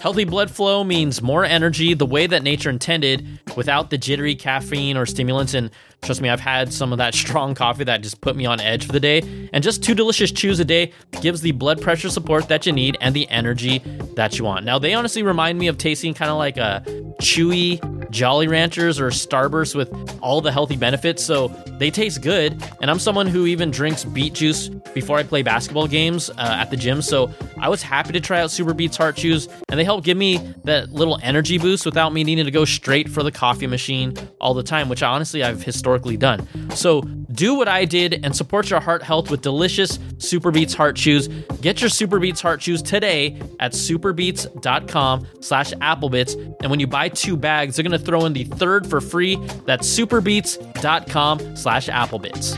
Healthy 0.00 0.24
blood 0.24 0.50
flow 0.50 0.84
means 0.84 1.20
more 1.20 1.44
energy 1.44 1.92
the 1.92 2.06
way 2.06 2.28
that 2.28 2.44
nature 2.44 2.70
intended 2.70 3.26
without 3.56 3.90
the 3.90 3.98
jittery 3.98 4.36
caffeine 4.36 4.96
or 4.96 5.06
stimulants. 5.06 5.54
And 5.54 5.70
trust 6.06 6.22
me, 6.22 6.28
I've 6.30 6.40
had 6.40 6.72
some 6.72 6.92
of 6.92 6.98
that 6.98 7.14
strong 7.26 7.54
coffee 7.54 7.84
that 7.84 8.00
just 8.00 8.20
put 8.20 8.36
me 8.36 8.46
on 8.46 8.60
edge 8.60 8.86
for 8.86 8.92
the 8.92 9.00
day. 9.00 9.48
And 9.52 9.62
just 9.62 9.82
two 9.82 9.94
delicious 9.94 10.30
chews 10.30 10.60
a 10.60 10.64
day 10.64 10.92
gives 11.20 11.40
the 11.40 11.52
blood 11.52 11.82
pressure 11.82 12.08
support 12.08 12.48
that 12.48 12.64
you 12.64 12.72
need 12.72 12.96
and 13.00 13.14
the 13.14 13.28
energy 13.28 13.78
that 14.14 14.38
you 14.38 14.44
want. 14.44 14.64
Now, 14.64 14.78
they 14.78 14.94
honestly 14.94 15.22
remind 15.22 15.58
me 15.58 15.66
of 15.66 15.78
tasting 15.78 16.14
kind 16.14 16.30
of 16.30 16.38
like 16.38 16.56
a 16.56 16.82
chewy 17.20 17.80
Jolly 18.10 18.48
Ranchers 18.48 19.00
or 19.00 19.08
Starburst 19.08 19.74
with 19.74 19.92
all 20.22 20.40
the 20.40 20.52
healthy 20.52 20.76
benefits. 20.76 21.24
So 21.24 21.48
they 21.78 21.90
taste 21.90 22.22
good. 22.22 22.62
And 22.80 22.90
I'm 22.90 22.98
someone 22.98 23.26
who 23.26 23.46
even 23.46 23.70
drinks 23.70 24.04
beet 24.04 24.34
juice 24.34 24.68
before 24.94 25.18
I 25.18 25.22
play 25.22 25.42
basketball 25.42 25.86
games 25.86 26.30
uh, 26.30 26.34
at 26.38 26.70
the 26.70 26.76
gym. 26.76 27.02
So 27.02 27.30
I 27.58 27.68
was 27.68 27.82
happy 27.82 28.12
to 28.12 28.20
try 28.20 28.40
out 28.40 28.50
SuperBeets 28.50 28.96
Heart 28.96 29.16
Chews, 29.16 29.48
and 29.68 29.78
they 29.78 29.84
help 29.84 30.04
give 30.04 30.16
me 30.16 30.38
that 30.64 30.92
little 30.92 31.18
energy 31.22 31.58
boost 31.58 31.84
without 31.84 32.12
me 32.12 32.24
needing 32.24 32.44
to 32.44 32.50
go 32.50 32.64
straight 32.64 33.08
for 33.08 33.22
the 33.22 33.32
coffee 33.32 33.66
machine 33.66 34.16
all 34.40 34.54
the 34.54 34.62
time, 34.62 34.88
which 34.88 35.02
honestly 35.02 35.42
I've 35.42 35.62
historically 35.62 35.95
done. 36.16 36.46
So 36.70 37.02
do 37.32 37.54
what 37.54 37.68
I 37.68 37.84
did 37.84 38.24
and 38.24 38.34
support 38.34 38.70
your 38.70 38.80
heart 38.80 39.02
health 39.02 39.30
with 39.30 39.42
delicious 39.42 39.98
SuperBeets 39.98 40.74
Heart 40.74 40.96
Chews. 40.96 41.28
Get 41.60 41.80
your 41.80 41.90
SuperBeets 41.90 42.40
Heart 42.40 42.60
Chews 42.60 42.82
today 42.82 43.40
at 43.60 43.72
superbeets.com 43.72 45.26
slash 45.40 45.72
applebits. 45.74 46.34
And 46.60 46.70
when 46.70 46.80
you 46.80 46.86
buy 46.86 47.08
two 47.08 47.36
bags, 47.36 47.76
they're 47.76 47.82
going 47.82 47.98
to 47.98 48.04
throw 48.04 48.24
in 48.24 48.32
the 48.32 48.44
third 48.44 48.86
for 48.86 49.00
free. 49.00 49.36
That's 49.64 49.88
superbeets.com 49.88 51.56
slash 51.56 51.88
applebits. 51.88 52.56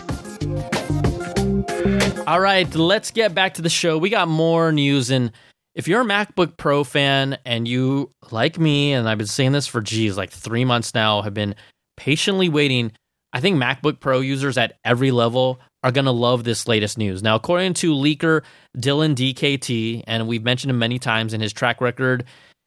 All 2.26 2.40
right, 2.40 2.72
let's 2.74 3.10
get 3.10 3.34
back 3.34 3.54
to 3.54 3.62
the 3.62 3.70
show. 3.70 3.96
We 3.96 4.10
got 4.10 4.28
more 4.28 4.70
news. 4.70 5.10
And 5.10 5.32
if 5.74 5.88
you're 5.88 6.02
a 6.02 6.04
MacBook 6.04 6.58
Pro 6.58 6.84
fan 6.84 7.38
and 7.46 7.66
you, 7.66 8.12
like 8.30 8.58
me, 8.58 8.92
and 8.92 9.08
I've 9.08 9.16
been 9.16 9.26
saying 9.26 9.52
this 9.52 9.66
for, 9.66 9.80
geez, 9.80 10.16
like 10.18 10.30
three 10.30 10.64
months 10.64 10.94
now, 10.94 11.22
have 11.22 11.32
been 11.32 11.54
patiently 11.96 12.48
waiting, 12.50 12.92
I 13.38 13.40
think 13.40 13.56
MacBook 13.56 14.00
Pro 14.00 14.18
users 14.18 14.58
at 14.58 14.78
every 14.84 15.12
level 15.12 15.60
are 15.84 15.92
going 15.92 16.06
to 16.06 16.10
love 16.10 16.42
this 16.42 16.66
latest 16.66 16.98
news. 16.98 17.22
Now, 17.22 17.36
according 17.36 17.74
to 17.74 17.94
leaker 17.94 18.42
Dylan 18.76 19.14
DKT, 19.14 20.02
and 20.08 20.26
we've 20.26 20.42
mentioned 20.42 20.72
him 20.72 20.80
many 20.80 20.98
times 20.98 21.32
in 21.32 21.40
his 21.40 21.52
track 21.52 21.80
record, 21.80 22.24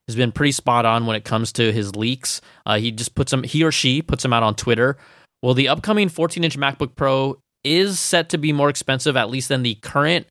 has 0.08 0.16
been 0.16 0.32
pretty 0.32 0.54
spot 0.54 0.86
on 0.86 1.08
when 1.08 1.18
it 1.18 1.26
comes 1.26 1.52
to 1.52 1.74
his 1.74 1.94
leaks. 1.98 2.40
Uh, 2.66 2.78
he 2.78 2.90
just 2.90 3.16
puts 3.16 3.32
them, 3.32 3.44
he 3.44 3.66
or 3.66 3.74
she 3.74 4.02
puts 4.02 4.24
them 4.24 4.32
out 4.32 4.44
on 4.44 4.56
Twitter. 4.56 4.96
Well, 5.42 5.56
the 5.56 5.68
upcoming 5.68 6.08
14 6.08 6.42
inch 6.46 6.58
MacBook 6.58 6.96
Pro 6.96 7.38
is 7.66 8.00
set 8.00 8.30
to 8.30 8.38
be 8.38 8.54
more 8.54 8.70
expensive, 8.70 9.18
at 9.18 9.30
least 9.30 9.50
than 9.50 9.64
the 9.64 9.76
current 9.76 10.26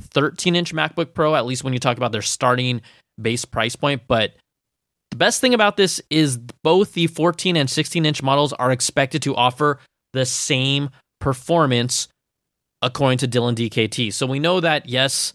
13 0.00 0.56
inch 0.56 0.72
MacBook 0.72 1.12
Pro, 1.12 1.34
at 1.34 1.44
least 1.44 1.62
when 1.62 1.74
you 1.74 1.78
talk 1.78 1.98
about 1.98 2.10
their 2.10 2.22
starting 2.22 2.80
base 3.20 3.44
price 3.44 3.76
point. 3.76 4.04
But 4.08 4.32
the 5.14 5.18
best 5.18 5.40
thing 5.40 5.54
about 5.54 5.76
this 5.76 6.00
is 6.10 6.38
both 6.64 6.94
the 6.94 7.06
14 7.06 7.56
and 7.56 7.70
16 7.70 8.04
inch 8.04 8.20
models 8.20 8.52
are 8.52 8.72
expected 8.72 9.22
to 9.22 9.36
offer 9.36 9.78
the 10.12 10.26
same 10.26 10.90
performance, 11.20 12.08
according 12.82 13.18
to 13.18 13.28
Dylan 13.28 13.54
DKT. 13.54 14.12
So 14.12 14.26
we 14.26 14.40
know 14.40 14.58
that, 14.58 14.88
yes, 14.88 15.32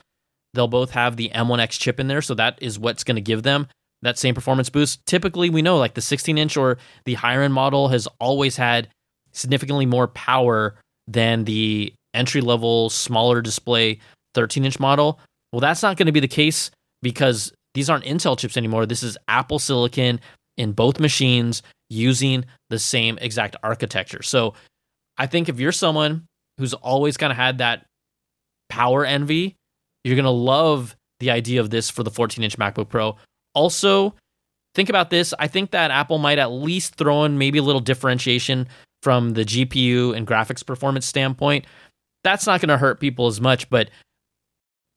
they'll 0.54 0.68
both 0.68 0.92
have 0.92 1.16
the 1.16 1.30
M1X 1.30 1.80
chip 1.80 1.98
in 1.98 2.10
there. 2.10 2.22
So 2.22 2.34
that 2.34 2.60
is 2.62 2.78
what's 2.78 3.06
going 3.06 3.16
to 3.16 3.22
give 3.22 3.44
them 3.44 3.68
that 4.02 4.18
same 4.18 4.36
performance 4.36 4.70
boost. 4.70 5.06
Typically, 5.06 5.50
we 5.50 5.62
know 5.62 5.78
like 5.78 5.94
the 5.94 6.02
16 6.02 6.38
inch 6.38 6.58
or 6.58 6.78
the 7.06 7.14
higher 7.14 7.42
end 7.42 7.54
model 7.54 7.88
has 7.88 8.06
always 8.20 8.58
had 8.58 8.90
significantly 9.32 9.86
more 9.86 10.10
power 10.10 10.76
than 11.08 11.46
the 11.46 11.94
entry 12.14 12.42
level, 12.42 12.90
smaller 12.90 13.42
display 13.42 14.00
13 14.34 14.66
inch 14.66 14.78
model. 14.78 15.22
Well, 15.54 15.62
that's 15.62 15.84
not 15.84 15.96
going 15.96 16.08
to 16.08 16.12
be 16.12 16.20
the 16.20 16.28
case 16.28 16.70
because 17.02 17.54
these 17.74 17.90
aren't 17.90 18.06
Intel 18.06 18.38
chips 18.38 18.58
anymore. 18.58 18.86
This 18.86 19.04
is 19.04 19.18
Apple 19.28 19.60
Silicon 19.60 20.20
in 20.58 20.72
both 20.74 21.00
machines 21.00 21.64
using 21.90 22.46
the 22.70 22.80
same 22.80 23.18
exact 23.22 23.56
architecture. 23.64 24.22
So 24.22 24.54
I 25.18 25.28
think 25.28 25.50
if 25.50 25.60
you're 25.60 25.72
someone 25.72 26.26
who's 26.58 26.74
always 26.74 27.18
kind 27.18 27.32
of 27.32 27.38
had 27.38 27.60
that 27.60 27.86
power 28.70 29.06
envy, 29.06 29.56
you're 30.04 30.16
going 30.16 30.26
to 30.26 30.32
love 30.32 30.96
the 31.20 31.32
idea 31.32 31.62
of 31.62 31.70
this 31.70 31.90
for 31.90 32.04
the 32.04 32.12
14 32.12 32.44
inch 32.44 32.58
MacBook 32.58 32.90
Pro. 32.90 33.18
Also, 33.54 34.16
think 34.76 34.90
about 34.90 35.10
this. 35.10 35.34
I 35.40 35.48
think 35.48 35.72
that 35.72 35.92
Apple 35.92 36.18
might 36.18 36.40
at 36.40 36.52
least 36.52 36.96
throw 36.96 37.24
in 37.26 37.38
maybe 37.38 37.60
a 37.60 37.64
little 37.64 37.82
differentiation 37.82 38.68
from 39.02 39.32
the 39.32 39.46
GPU 39.46 40.16
and 40.16 40.28
graphics 40.28 40.66
performance 40.66 41.06
standpoint. 41.06 41.66
That's 42.24 42.46
not 42.46 42.62
going 42.62 42.70
to 42.70 42.78
hurt 42.78 43.00
people 43.00 43.28
as 43.28 43.40
much, 43.40 43.70
but 43.70 43.90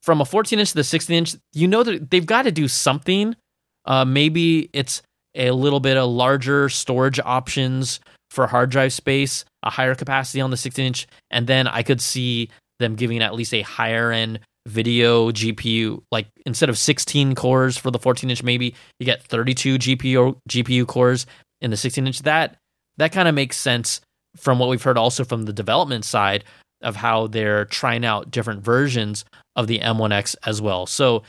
from 0.02 0.20
a 0.20 0.24
14 0.24 0.58
inch 0.58 0.70
to 0.70 0.74
the 0.76 0.84
16 0.84 1.16
inch, 1.16 1.36
you 1.52 1.68
know 1.68 1.82
that 1.82 2.10
they've 2.10 2.26
got 2.26 2.42
to 2.42 2.52
do 2.52 2.68
something. 2.68 3.36
Uh, 3.84 4.04
maybe 4.04 4.68
it's 4.72 5.02
a 5.34 5.50
little 5.50 5.80
bit 5.80 5.96
of 5.96 6.10
larger 6.10 6.68
storage 6.68 7.20
options 7.20 8.00
for 8.30 8.46
hard 8.46 8.70
drive 8.70 8.92
space, 8.92 9.44
a 9.62 9.70
higher 9.70 9.94
capacity 9.94 10.40
on 10.40 10.50
the 10.50 10.56
16 10.56 10.84
inch, 10.84 11.06
and 11.30 11.46
then 11.46 11.66
I 11.66 11.82
could 11.82 12.00
see 12.00 12.48
them 12.78 12.96
giving 12.96 13.22
at 13.22 13.34
least 13.34 13.54
a 13.54 13.62
higher 13.62 14.10
end 14.10 14.40
video 14.66 15.30
GPU. 15.30 16.02
Like 16.10 16.26
instead 16.46 16.68
of 16.68 16.78
16 16.78 17.34
cores 17.34 17.76
for 17.76 17.90
the 17.90 17.98
14 17.98 18.30
inch, 18.30 18.42
maybe 18.42 18.74
you 18.98 19.06
get 19.06 19.22
32 19.22 19.78
GPU 19.78 20.36
GPU 20.48 20.86
cores 20.86 21.26
in 21.60 21.70
the 21.70 21.76
16 21.76 22.06
inch. 22.06 22.22
That 22.22 22.56
that 22.98 23.12
kind 23.12 23.28
of 23.28 23.34
makes 23.34 23.56
sense 23.56 24.00
from 24.36 24.58
what 24.58 24.68
we've 24.68 24.82
heard 24.82 24.98
also 24.98 25.24
from 25.24 25.44
the 25.44 25.52
development 25.52 26.04
side 26.04 26.44
of 26.82 26.96
how 26.96 27.26
they're 27.26 27.64
trying 27.66 28.04
out 28.04 28.30
different 28.30 28.62
versions 28.62 29.24
of 29.56 29.66
the 29.66 29.80
M1X 29.80 30.36
as 30.44 30.60
well. 30.60 30.86
So 30.86 31.22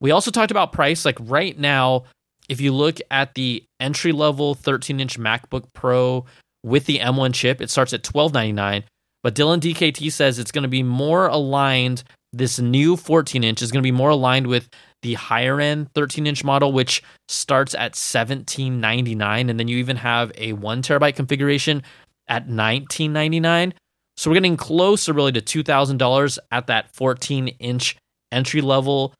we 0.00 0.10
also 0.10 0.30
talked 0.30 0.50
about 0.50 0.72
price. 0.72 1.04
Like 1.04 1.18
right 1.20 1.58
now, 1.58 2.04
if 2.48 2.60
you 2.60 2.72
look 2.72 2.98
at 3.10 3.34
the 3.34 3.64
entry 3.80 4.12
level 4.12 4.54
13 4.54 5.00
inch 5.00 5.18
MacBook 5.18 5.64
Pro 5.72 6.24
with 6.62 6.86
the 6.86 6.98
M1 6.98 7.34
chip, 7.34 7.60
it 7.60 7.70
starts 7.70 7.92
at 7.92 8.06
1299. 8.06 8.84
But 9.22 9.34
Dylan 9.34 9.60
DKT 9.60 10.10
says 10.10 10.38
it's 10.38 10.50
going 10.50 10.62
to 10.62 10.68
be 10.68 10.82
more 10.82 11.28
aligned. 11.28 12.02
This 12.32 12.58
new 12.58 12.96
14 12.96 13.44
inch 13.44 13.62
is 13.62 13.70
going 13.70 13.82
to 13.82 13.86
be 13.86 13.92
more 13.92 14.10
aligned 14.10 14.46
with 14.46 14.68
the 15.02 15.14
higher 15.14 15.60
end 15.60 15.88
13 15.94 16.26
inch 16.26 16.44
model, 16.44 16.72
which 16.72 17.02
starts 17.28 17.74
at 17.74 17.94
1799. 17.94 19.50
And 19.50 19.60
then 19.60 19.68
you 19.68 19.76
even 19.78 19.96
have 19.96 20.32
a 20.36 20.54
one 20.54 20.82
terabyte 20.82 21.14
configuration 21.14 21.82
at 22.28 22.42
1999. 22.42 23.74
So 24.16 24.30
we're 24.30 24.34
getting 24.34 24.56
closer 24.56 25.12
really 25.12 25.32
to 25.32 25.40
$2,000 25.40 26.38
at 26.50 26.66
that 26.66 26.94
14 26.94 27.48
inch 27.48 27.96
entry 28.30 28.60
level 28.60 29.14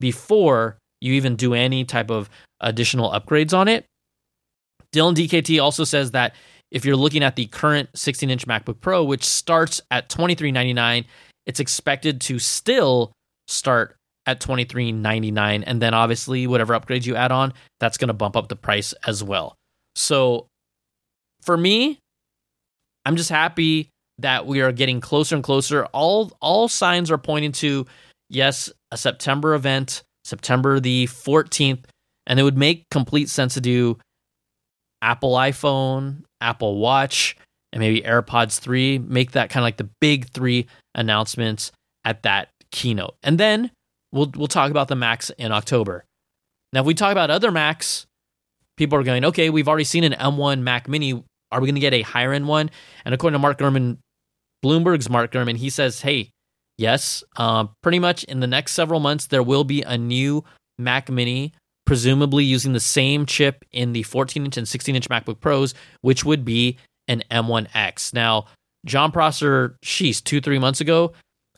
before 0.00 0.78
you 1.00 1.14
even 1.14 1.36
do 1.36 1.54
any 1.54 1.84
type 1.84 2.10
of 2.10 2.28
additional 2.60 3.10
upgrades 3.10 3.56
on 3.56 3.68
it. 3.68 3.84
Dylan 4.92 5.14
DKT 5.14 5.62
also 5.62 5.84
says 5.84 6.12
that 6.12 6.34
if 6.70 6.84
you're 6.84 6.96
looking 6.96 7.22
at 7.22 7.36
the 7.36 7.46
current 7.46 7.88
16 7.94 8.30
inch 8.30 8.46
MacBook 8.46 8.80
Pro, 8.80 9.04
which 9.04 9.24
starts 9.24 9.80
at 9.90 10.08
$23.99, 10.08 11.04
it's 11.44 11.60
expected 11.60 12.20
to 12.22 12.38
still 12.38 13.12
start 13.46 13.96
at 14.26 14.40
$23.99. 14.40 15.64
And 15.66 15.80
then 15.80 15.94
obviously, 15.94 16.46
whatever 16.46 16.78
upgrades 16.78 17.06
you 17.06 17.14
add 17.14 17.30
on, 17.30 17.52
that's 17.78 17.98
going 17.98 18.08
to 18.08 18.14
bump 18.14 18.36
up 18.36 18.48
the 18.48 18.56
price 18.56 18.92
as 19.06 19.22
well. 19.22 19.54
So 19.94 20.48
for 21.42 21.56
me, 21.56 22.00
I'm 23.04 23.16
just 23.16 23.30
happy 23.30 23.90
that 24.18 24.46
we 24.46 24.60
are 24.60 24.72
getting 24.72 25.00
closer 25.00 25.34
and 25.34 25.44
closer. 25.44 25.84
All 25.86 26.32
all 26.40 26.68
signs 26.68 27.10
are 27.10 27.18
pointing 27.18 27.52
to 27.52 27.86
yes, 28.28 28.70
a 28.90 28.96
September 28.96 29.54
event, 29.54 30.02
September 30.24 30.80
the 30.80 31.06
14th, 31.06 31.84
and 32.26 32.40
it 32.40 32.42
would 32.42 32.58
make 32.58 32.88
complete 32.90 33.28
sense 33.28 33.54
to 33.54 33.60
do 33.60 33.98
Apple 35.02 35.34
iPhone, 35.34 36.22
Apple 36.40 36.78
Watch, 36.78 37.36
and 37.72 37.80
maybe 37.80 38.00
AirPods 38.00 38.58
3, 38.58 38.98
make 38.98 39.32
that 39.32 39.50
kind 39.50 39.62
of 39.62 39.64
like 39.64 39.76
the 39.76 39.90
big 40.00 40.30
3 40.30 40.66
announcements 40.94 41.72
at 42.04 42.22
that 42.22 42.48
keynote. 42.70 43.16
And 43.22 43.38
then 43.38 43.70
we'll 44.12 44.32
we'll 44.34 44.48
talk 44.48 44.70
about 44.70 44.88
the 44.88 44.96
Macs 44.96 45.30
in 45.30 45.52
October. 45.52 46.04
Now, 46.72 46.80
if 46.80 46.86
we 46.86 46.94
talk 46.94 47.12
about 47.12 47.30
other 47.30 47.50
Macs, 47.50 48.06
people 48.76 48.98
are 48.98 49.04
going, 49.04 49.24
okay, 49.26 49.50
we've 49.50 49.68
already 49.68 49.84
seen 49.84 50.04
an 50.04 50.12
M1 50.12 50.60
Mac 50.60 50.88
Mini. 50.88 51.22
Are 51.52 51.60
we 51.60 51.66
going 51.66 51.76
to 51.76 51.80
get 51.80 51.94
a 51.94 52.02
higher 52.02 52.32
end 52.32 52.48
one? 52.48 52.70
And 53.04 53.14
according 53.14 53.34
to 53.34 53.38
Mark 53.38 53.58
Gurman, 53.58 53.98
Bloomberg's 54.64 55.08
Mark 55.08 55.32
Gurman, 55.32 55.56
he 55.56 55.70
says, 55.70 56.00
hey, 56.00 56.30
yes, 56.78 57.22
uh, 57.36 57.66
pretty 57.82 57.98
much 57.98 58.24
in 58.24 58.40
the 58.40 58.46
next 58.46 58.72
several 58.72 59.00
months, 59.00 59.26
there 59.26 59.42
will 59.42 59.64
be 59.64 59.82
a 59.82 59.96
new 59.96 60.44
Mac 60.78 61.10
Mini, 61.10 61.52
presumably 61.84 62.44
using 62.44 62.72
the 62.72 62.80
same 62.80 63.26
chip 63.26 63.64
in 63.72 63.92
the 63.92 64.02
14 64.02 64.44
inch 64.44 64.56
and 64.56 64.68
16 64.68 64.96
inch 64.96 65.08
MacBook 65.08 65.40
Pros, 65.40 65.74
which 66.00 66.24
would 66.24 66.44
be 66.44 66.78
an 67.08 67.22
M1X. 67.30 68.12
Now, 68.12 68.46
Jon 68.84 69.12
Prosser, 69.12 69.76
sheesh, 69.84 70.22
two, 70.22 70.40
three 70.40 70.58
months 70.58 70.80
ago, 70.80 71.12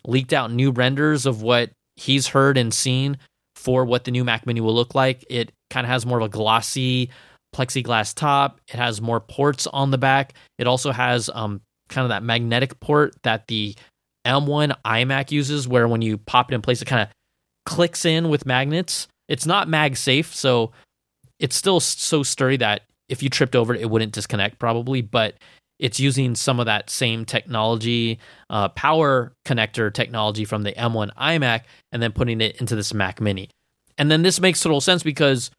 leaked 0.07 0.33
out 0.33 0.53
new 0.53 0.71
renders 0.71 1.27
of 1.27 1.43
what 1.43 1.71
he's 1.97 2.29
heard 2.29 2.57
and 2.57 2.73
seen 2.73 3.19
for 3.57 3.85
what 3.85 4.05
the 4.05 4.11
new 4.11 4.25
Mac 4.25 4.47
Mini 4.47 4.61
will 4.61 4.75
look 4.75 4.95
like. 4.95 5.25
It 5.29 5.53
kind 5.71 5.85
of 5.85 5.91
has 5.91 6.07
more 6.07 6.19
of 6.19 6.25
a 6.25 6.29
glossy 6.29 7.11
plexiglass 7.55 8.15
top. 8.15 8.61
It 8.69 8.77
has 8.77 9.01
more 9.01 9.21
ports 9.21 9.67
on 9.67 9.91
the 9.91 9.99
back. 9.99 10.35
It 10.59 10.67
also 10.67 10.93
has 10.93 11.29
um, 11.33 11.61
kind 11.88 12.05
of 12.05 12.11
that 12.11 12.22
magnetic 12.22 12.79
port 12.81 13.14
that 13.22 13.46
the 13.48 13.77
M1 14.27 14.74
iMac 14.85 15.31
uses, 15.31 15.66
where 15.66 15.88
when 15.88 16.03
you 16.03 16.18
pop 16.18 16.51
it 16.51 16.55
in 16.55 16.62
place, 16.62 16.83
it 16.83 16.87
kind 16.87 17.03
of 17.03 17.09
clicks 17.66 18.05
in 18.05 18.29
with 18.29 18.46
magnets. 18.46 19.09
It's 19.29 19.46
not 19.46 19.68
mag 19.68 19.96
safe, 19.96 20.35
so 20.35 20.72
it's 21.38 21.57
still 21.57 21.81
so 21.81 22.22
sturdy 22.22 22.57
that 22.59 22.83
if 23.09 23.22
you 23.22 23.31
tripped 23.31 23.57
over 23.57 23.74
it, 23.74 23.81
it 23.81 23.90
wouldn't 23.90 24.12
disconnect 24.12 24.59
probably, 24.59 25.01
but 25.03 25.35
it's 25.79 26.01
using 26.01 26.35
some 26.35 26.59
of 26.59 26.66
that 26.66 26.90
same 26.90 27.24
technology, 27.24 28.18
uh, 28.51 28.68
power 28.70 29.33
connector 29.46 29.92
technology 29.92 30.44
from 30.44 30.62
the 30.62 30.72
M1 30.72 31.14
iMac, 31.14 31.62
and 31.92 32.03
then 32.03 32.12
putting 32.12 32.40
it 32.40 32.57
into 32.61 32.74
this 32.74 32.92
Mac 32.92 33.20
Mini. 33.20 33.48
And 33.96 34.11
then 34.11 34.22
this 34.22 34.40
makes 34.40 34.61
total 34.61 34.81
sense 34.81 35.03
because 35.03 35.51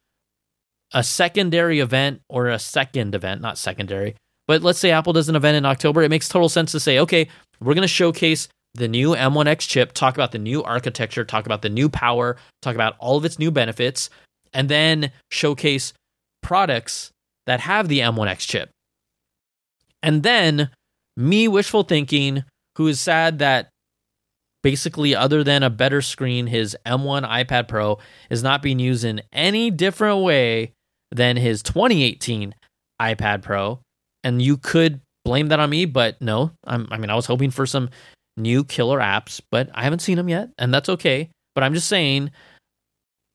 a 0.93 1.03
secondary 1.03 1.79
event 1.79 2.21
or 2.29 2.47
a 2.47 2.59
second 2.59 3.15
event, 3.15 3.41
not 3.41 3.57
secondary, 3.57 4.15
but 4.49 4.63
let's 4.63 4.79
say 4.79 4.89
Apple 4.89 5.13
does 5.13 5.29
an 5.29 5.35
event 5.35 5.57
in 5.57 5.65
October, 5.67 6.01
it 6.01 6.09
makes 6.09 6.27
total 6.27 6.49
sense 6.49 6.71
to 6.71 6.79
say, 6.79 6.97
okay, 6.97 7.27
we're 7.61 7.75
going 7.75 7.83
to 7.83 7.87
showcase 7.87 8.47
the 8.73 8.87
new 8.87 9.11
M1X 9.11 9.67
chip, 9.67 9.93
talk 9.93 10.15
about 10.15 10.31
the 10.31 10.39
new 10.39 10.63
architecture, 10.63 11.23
talk 11.23 11.45
about 11.45 11.61
the 11.61 11.69
new 11.69 11.87
power, 11.87 12.35
talk 12.63 12.73
about 12.73 12.95
all 12.97 13.15
of 13.15 13.25
its 13.25 13.37
new 13.37 13.51
benefits, 13.51 14.09
and 14.51 14.67
then 14.67 15.11
showcase 15.29 15.93
products 16.41 17.11
that 17.45 17.59
have 17.59 17.89
the 17.89 17.99
M1X 17.99 18.39
chip. 18.39 18.71
And 20.01 20.23
then 20.23 20.71
me 21.15 21.47
wishful 21.47 21.83
thinking, 21.83 22.43
who 22.75 22.87
is 22.87 22.99
sad 22.99 23.37
that 23.37 23.69
basically, 24.63 25.13
other 25.13 25.43
than 25.43 25.61
a 25.61 25.69
better 25.69 26.01
screen, 26.01 26.47
his 26.47 26.75
M1 26.87 27.21
iPad 27.23 27.67
Pro 27.67 27.99
is 28.31 28.41
not 28.41 28.63
being 28.63 28.79
used 28.79 29.03
in 29.03 29.21
any 29.31 29.69
different 29.69 30.23
way 30.23 30.73
than 31.11 31.37
his 31.37 31.61
2018 31.61 32.55
iPad 32.99 33.43
Pro 33.43 33.81
and 34.23 34.41
you 34.41 34.57
could 34.57 35.01
blame 35.25 35.47
that 35.49 35.59
on 35.59 35.69
me, 35.69 35.85
but 35.85 36.21
no. 36.21 36.51
I'm, 36.65 36.87
I 36.91 36.97
mean, 36.97 37.09
I 37.09 37.15
was 37.15 37.25
hoping 37.25 37.51
for 37.51 37.65
some 37.65 37.89
new 38.37 38.63
killer 38.63 38.99
apps, 38.99 39.41
but 39.51 39.69
I 39.73 39.83
haven't 39.83 39.99
seen 39.99 40.17
them 40.17 40.29
yet, 40.29 40.49
and 40.57 40.73
that's 40.73 40.89
okay. 40.89 41.29
But 41.55 41.63
I'm 41.63 41.73
just 41.73 41.87
saying, 41.87 42.31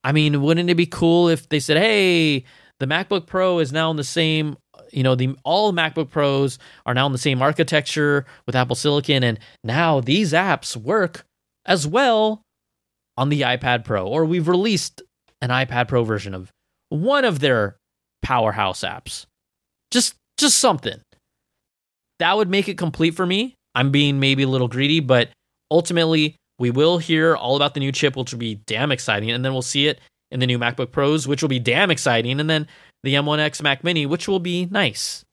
I 0.02 0.12
mean, 0.12 0.42
wouldn't 0.42 0.70
it 0.70 0.74
be 0.74 0.86
cool 0.86 1.28
if 1.28 1.48
they 1.48 1.60
said, 1.60 1.76
"Hey, 1.76 2.44
the 2.80 2.86
MacBook 2.86 3.26
Pro 3.26 3.58
is 3.58 3.72
now 3.72 3.90
in 3.90 3.96
the 3.96 4.04
same, 4.04 4.56
you 4.92 5.02
know, 5.02 5.14
the 5.14 5.36
all 5.44 5.72
MacBook 5.72 6.10
Pros 6.10 6.58
are 6.86 6.94
now 6.94 7.06
in 7.06 7.12
the 7.12 7.18
same 7.18 7.42
architecture 7.42 8.26
with 8.46 8.56
Apple 8.56 8.76
Silicon, 8.76 9.22
and 9.24 9.38
now 9.62 10.00
these 10.00 10.32
apps 10.32 10.76
work 10.76 11.24
as 11.66 11.86
well 11.86 12.42
on 13.16 13.28
the 13.28 13.42
iPad 13.42 13.84
Pro, 13.84 14.06
or 14.06 14.24
we've 14.24 14.48
released 14.48 15.02
an 15.40 15.50
iPad 15.50 15.88
Pro 15.88 16.04
version 16.04 16.34
of 16.34 16.50
one 16.88 17.24
of 17.24 17.40
their 17.40 17.76
powerhouse 18.22 18.82
apps." 18.82 19.26
Just 19.90 20.14
just 20.36 20.58
something. 20.58 21.00
That 22.18 22.36
would 22.36 22.48
make 22.48 22.68
it 22.68 22.78
complete 22.78 23.14
for 23.14 23.26
me. 23.26 23.54
I'm 23.74 23.90
being 23.90 24.20
maybe 24.20 24.44
a 24.44 24.48
little 24.48 24.68
greedy, 24.68 25.00
but 25.00 25.30
ultimately, 25.70 26.36
we 26.58 26.70
will 26.70 26.98
hear 26.98 27.34
all 27.34 27.56
about 27.56 27.74
the 27.74 27.80
new 27.80 27.92
chip, 27.92 28.16
which 28.16 28.32
will 28.32 28.38
be 28.38 28.56
damn 28.66 28.92
exciting. 28.92 29.30
And 29.30 29.44
then 29.44 29.52
we'll 29.52 29.62
see 29.62 29.88
it 29.88 30.00
in 30.30 30.40
the 30.40 30.46
new 30.46 30.58
MacBook 30.58 30.92
Pros, 30.92 31.26
which 31.26 31.42
will 31.42 31.48
be 31.48 31.58
damn 31.58 31.90
exciting. 31.90 32.38
And 32.38 32.48
then 32.48 32.68
the 33.02 33.14
M1X 33.14 33.62
Mac 33.62 33.82
Mini, 33.82 34.06
which 34.06 34.28
will 34.28 34.38
be 34.38 34.66
nice. 34.66 35.24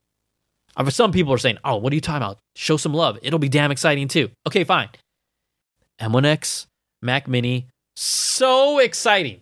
Uh, 0.76 0.88
some 0.90 1.12
people 1.12 1.32
are 1.32 1.38
saying, 1.38 1.58
oh, 1.64 1.76
what 1.76 1.92
are 1.92 1.94
you 1.94 2.00
talking 2.00 2.22
about? 2.22 2.38
Show 2.56 2.76
some 2.76 2.94
love. 2.94 3.18
It'll 3.22 3.38
be 3.38 3.48
damn 3.48 3.70
exciting 3.70 4.08
too. 4.08 4.30
Okay, 4.46 4.64
fine. 4.64 4.88
M1X 6.00 6.66
Mac 7.02 7.28
Mini 7.28 7.68
So 7.96 8.78
exciting. 8.78 9.40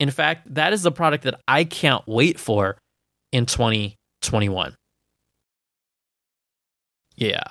In 0.00 0.10
fact, 0.10 0.54
that 0.54 0.72
is 0.72 0.82
the 0.82 0.92
product 0.92 1.24
that 1.24 1.40
I 1.48 1.64
can't 1.64 2.02
wait 2.06 2.38
for 2.38 2.76
in 3.32 3.46
2021. 4.22 4.74
Yeah. 7.16 7.42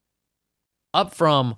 up 0.94 1.14
from 1.14 1.57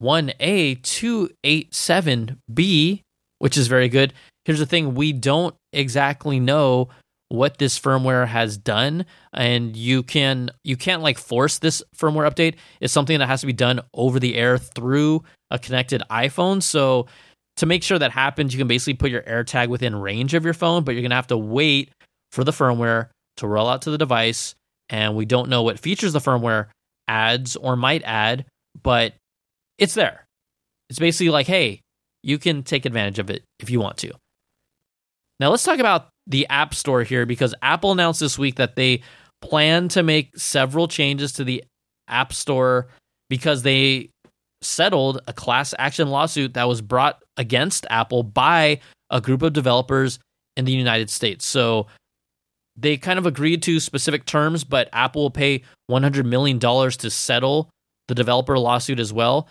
1A287B, 0.00 3.00
which 3.38 3.56
is 3.56 3.66
very 3.66 3.88
good. 3.88 4.12
Here's 4.44 4.60
the 4.60 4.66
thing 4.66 4.94
we 4.94 5.12
don't 5.12 5.56
exactly 5.72 6.38
know 6.38 6.88
what 7.28 7.58
this 7.58 7.78
firmware 7.78 8.26
has 8.26 8.56
done 8.56 9.06
and 9.32 9.76
you 9.76 10.02
can 10.02 10.50
you 10.62 10.76
can't 10.76 11.02
like 11.02 11.18
force 11.18 11.58
this 11.58 11.82
firmware 11.96 12.30
update. 12.30 12.56
It's 12.80 12.92
something 12.92 13.18
that 13.18 13.26
has 13.26 13.40
to 13.40 13.46
be 13.46 13.52
done 13.52 13.80
over 13.94 14.20
the 14.20 14.36
air 14.36 14.58
through 14.58 15.24
a 15.50 15.58
connected 15.58 16.02
iphone. 16.10 16.62
So 16.62 17.06
to 17.56 17.66
make 17.66 17.82
sure 17.82 17.98
that 17.98 18.10
happens 18.10 18.52
you 18.52 18.58
can 18.58 18.68
basically 18.68 18.94
put 18.94 19.10
your 19.10 19.22
airtag 19.22 19.68
within 19.68 19.96
range 19.96 20.34
of 20.34 20.44
your 20.44 20.54
phone 20.54 20.84
but 20.84 20.92
you're 20.92 21.02
going 21.02 21.10
to 21.10 21.16
have 21.16 21.28
to 21.28 21.38
wait 21.38 21.90
for 22.32 22.44
the 22.44 22.52
firmware 22.52 23.08
to 23.38 23.46
roll 23.46 23.68
out 23.68 23.82
to 23.82 23.90
the 23.90 23.98
device. 23.98 24.54
And 24.90 25.16
we 25.16 25.24
don't 25.24 25.48
know 25.48 25.62
what 25.62 25.80
features 25.80 26.12
the 26.12 26.18
firmware 26.18 26.66
adds 27.08 27.56
or 27.56 27.76
might 27.76 28.02
add 28.04 28.44
but 28.82 29.14
it's 29.78 29.94
there. 29.94 30.26
It's 30.90 30.98
basically 30.98 31.30
like 31.30 31.46
hey 31.46 31.80
you 32.22 32.38
can 32.38 32.62
take 32.62 32.86
advantage 32.86 33.18
of 33.18 33.30
it 33.30 33.42
if 33.60 33.70
you 33.70 33.80
want 33.80 33.98
to. 33.98 34.12
Now 35.40 35.50
let's 35.50 35.64
talk 35.64 35.78
about 35.78 36.08
the 36.26 36.46
App 36.48 36.74
Store 36.74 37.02
here 37.02 37.26
because 37.26 37.54
Apple 37.62 37.92
announced 37.92 38.20
this 38.20 38.38
week 38.38 38.56
that 38.56 38.76
they 38.76 39.02
plan 39.40 39.88
to 39.88 40.02
make 40.02 40.36
several 40.38 40.88
changes 40.88 41.32
to 41.32 41.44
the 41.44 41.64
App 42.08 42.32
Store 42.32 42.88
because 43.28 43.62
they 43.62 44.10
settled 44.62 45.20
a 45.26 45.32
class 45.32 45.74
action 45.78 46.08
lawsuit 46.08 46.54
that 46.54 46.68
was 46.68 46.80
brought 46.80 47.22
against 47.36 47.86
Apple 47.90 48.22
by 48.22 48.80
a 49.10 49.20
group 49.20 49.42
of 49.42 49.52
developers 49.52 50.18
in 50.56 50.64
the 50.64 50.72
United 50.72 51.10
States. 51.10 51.44
So 51.44 51.86
they 52.76 52.96
kind 52.96 53.18
of 53.18 53.26
agreed 53.26 53.62
to 53.64 53.78
specific 53.78 54.24
terms, 54.24 54.64
but 54.64 54.88
Apple 54.92 55.22
will 55.22 55.30
pay 55.30 55.62
$100 55.90 56.24
million 56.24 56.58
to 56.58 57.10
settle 57.10 57.70
the 58.08 58.14
developer 58.14 58.58
lawsuit 58.58 58.98
as 58.98 59.12
well. 59.12 59.48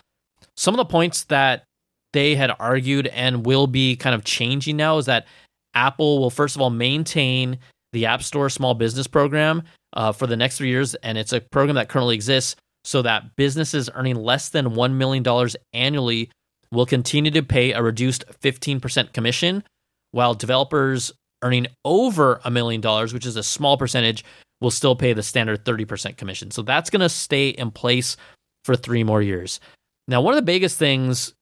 Some 0.56 0.74
of 0.74 0.78
the 0.78 0.84
points 0.84 1.24
that 1.24 1.64
they 2.12 2.34
had 2.34 2.54
argued 2.58 3.06
and 3.08 3.44
will 3.44 3.66
be 3.66 3.96
kind 3.96 4.14
of 4.14 4.24
changing 4.24 4.76
now 4.76 4.98
is 4.98 5.06
that 5.06 5.26
Apple 5.74 6.18
will 6.18 6.30
first 6.30 6.56
of 6.56 6.62
all 6.62 6.70
maintain 6.70 7.58
the 7.92 8.06
App 8.06 8.22
Store 8.22 8.50
Small 8.50 8.74
Business 8.74 9.06
Program 9.06 9.62
uh, 9.94 10.12
for 10.12 10.26
the 10.26 10.36
next 10.36 10.58
three 10.58 10.68
years, 10.68 10.94
and 10.96 11.16
it's 11.16 11.32
a 11.32 11.40
program 11.40 11.76
that 11.76 11.88
currently 11.88 12.14
exists 12.14 12.56
so 12.84 13.02
that 13.02 13.36
businesses 13.36 13.88
earning 13.94 14.16
less 14.16 14.50
than 14.50 14.70
$1 14.70 14.92
million 14.92 15.48
annually 15.72 16.30
will 16.70 16.86
continue 16.86 17.30
to 17.30 17.42
pay 17.42 17.72
a 17.72 17.82
reduced 17.82 18.24
15% 18.42 19.12
commission, 19.12 19.62
while 20.10 20.34
developers 20.34 21.12
earning 21.42 21.66
over 21.84 22.40
a 22.44 22.50
million 22.50 22.80
dollars, 22.80 23.14
which 23.14 23.26
is 23.26 23.36
a 23.36 23.42
small 23.42 23.76
percentage, 23.76 24.24
will 24.60 24.70
still 24.70 24.96
pay 24.96 25.12
the 25.12 25.22
standard 25.22 25.64
30% 25.64 26.16
commission. 26.16 26.50
So 26.50 26.62
that's 26.62 26.90
going 26.90 27.00
to 27.00 27.08
stay 27.08 27.50
in 27.50 27.70
place 27.70 28.16
for 28.64 28.76
three 28.76 29.04
more 29.04 29.22
years. 29.22 29.60
Now, 30.08 30.20
one 30.20 30.34
of 30.34 30.38
the 30.38 30.42
biggest 30.42 30.78
things, 30.78 31.34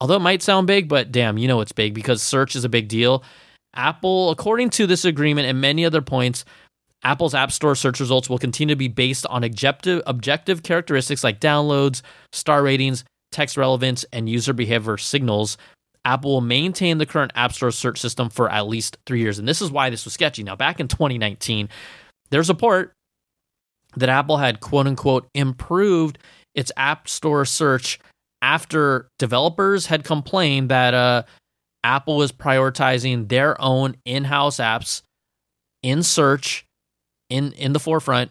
although 0.00 0.16
it 0.16 0.20
might 0.20 0.42
sound 0.42 0.66
big, 0.66 0.88
but 0.88 1.12
damn, 1.12 1.38
you 1.38 1.48
know 1.48 1.60
it's 1.60 1.72
big 1.72 1.94
because 1.94 2.22
search 2.22 2.56
is 2.56 2.64
a 2.64 2.68
big 2.68 2.88
deal. 2.88 3.22
Apple, 3.78 4.30
according 4.30 4.70
to 4.70 4.86
this 4.86 5.04
agreement 5.04 5.46
and 5.46 5.60
many 5.60 5.84
other 5.86 6.02
points, 6.02 6.44
Apple's 7.04 7.34
App 7.34 7.52
Store 7.52 7.76
search 7.76 8.00
results 8.00 8.28
will 8.28 8.38
continue 8.38 8.74
to 8.74 8.78
be 8.78 8.88
based 8.88 9.24
on 9.26 9.44
objective, 9.44 10.02
objective 10.06 10.64
characteristics 10.64 11.22
like 11.22 11.40
downloads, 11.40 12.02
star 12.32 12.62
ratings, 12.62 13.04
text 13.30 13.56
relevance, 13.56 14.04
and 14.12 14.28
user 14.28 14.52
behavior 14.52 14.96
signals. 14.96 15.56
Apple 16.04 16.32
will 16.32 16.40
maintain 16.40 16.98
the 16.98 17.06
current 17.06 17.32
App 17.36 17.52
Store 17.52 17.70
search 17.70 18.00
system 18.00 18.30
for 18.30 18.50
at 18.50 18.66
least 18.66 18.98
three 19.06 19.20
years. 19.20 19.38
And 19.38 19.46
this 19.46 19.62
is 19.62 19.70
why 19.70 19.90
this 19.90 20.04
was 20.04 20.14
sketchy. 20.14 20.42
Now, 20.42 20.56
back 20.56 20.80
in 20.80 20.88
2019, 20.88 21.68
there's 22.30 22.50
a 22.50 22.54
report 22.54 22.92
that 23.96 24.08
Apple 24.08 24.38
had 24.38 24.60
quote 24.60 24.86
unquote 24.88 25.28
improved 25.34 26.18
its 26.54 26.72
App 26.76 27.08
Store 27.08 27.44
search 27.44 28.00
after 28.42 29.08
developers 29.18 29.86
had 29.86 30.04
complained 30.04 30.70
that 30.70 30.94
uh, 30.94 31.22
Apple 31.88 32.20
is 32.20 32.32
prioritizing 32.32 33.28
their 33.28 33.58
own 33.58 33.96
in-house 34.04 34.58
apps 34.58 35.00
in 35.82 36.02
search 36.02 36.66
in 37.30 37.52
in 37.52 37.72
the 37.72 37.80
forefront 37.80 38.30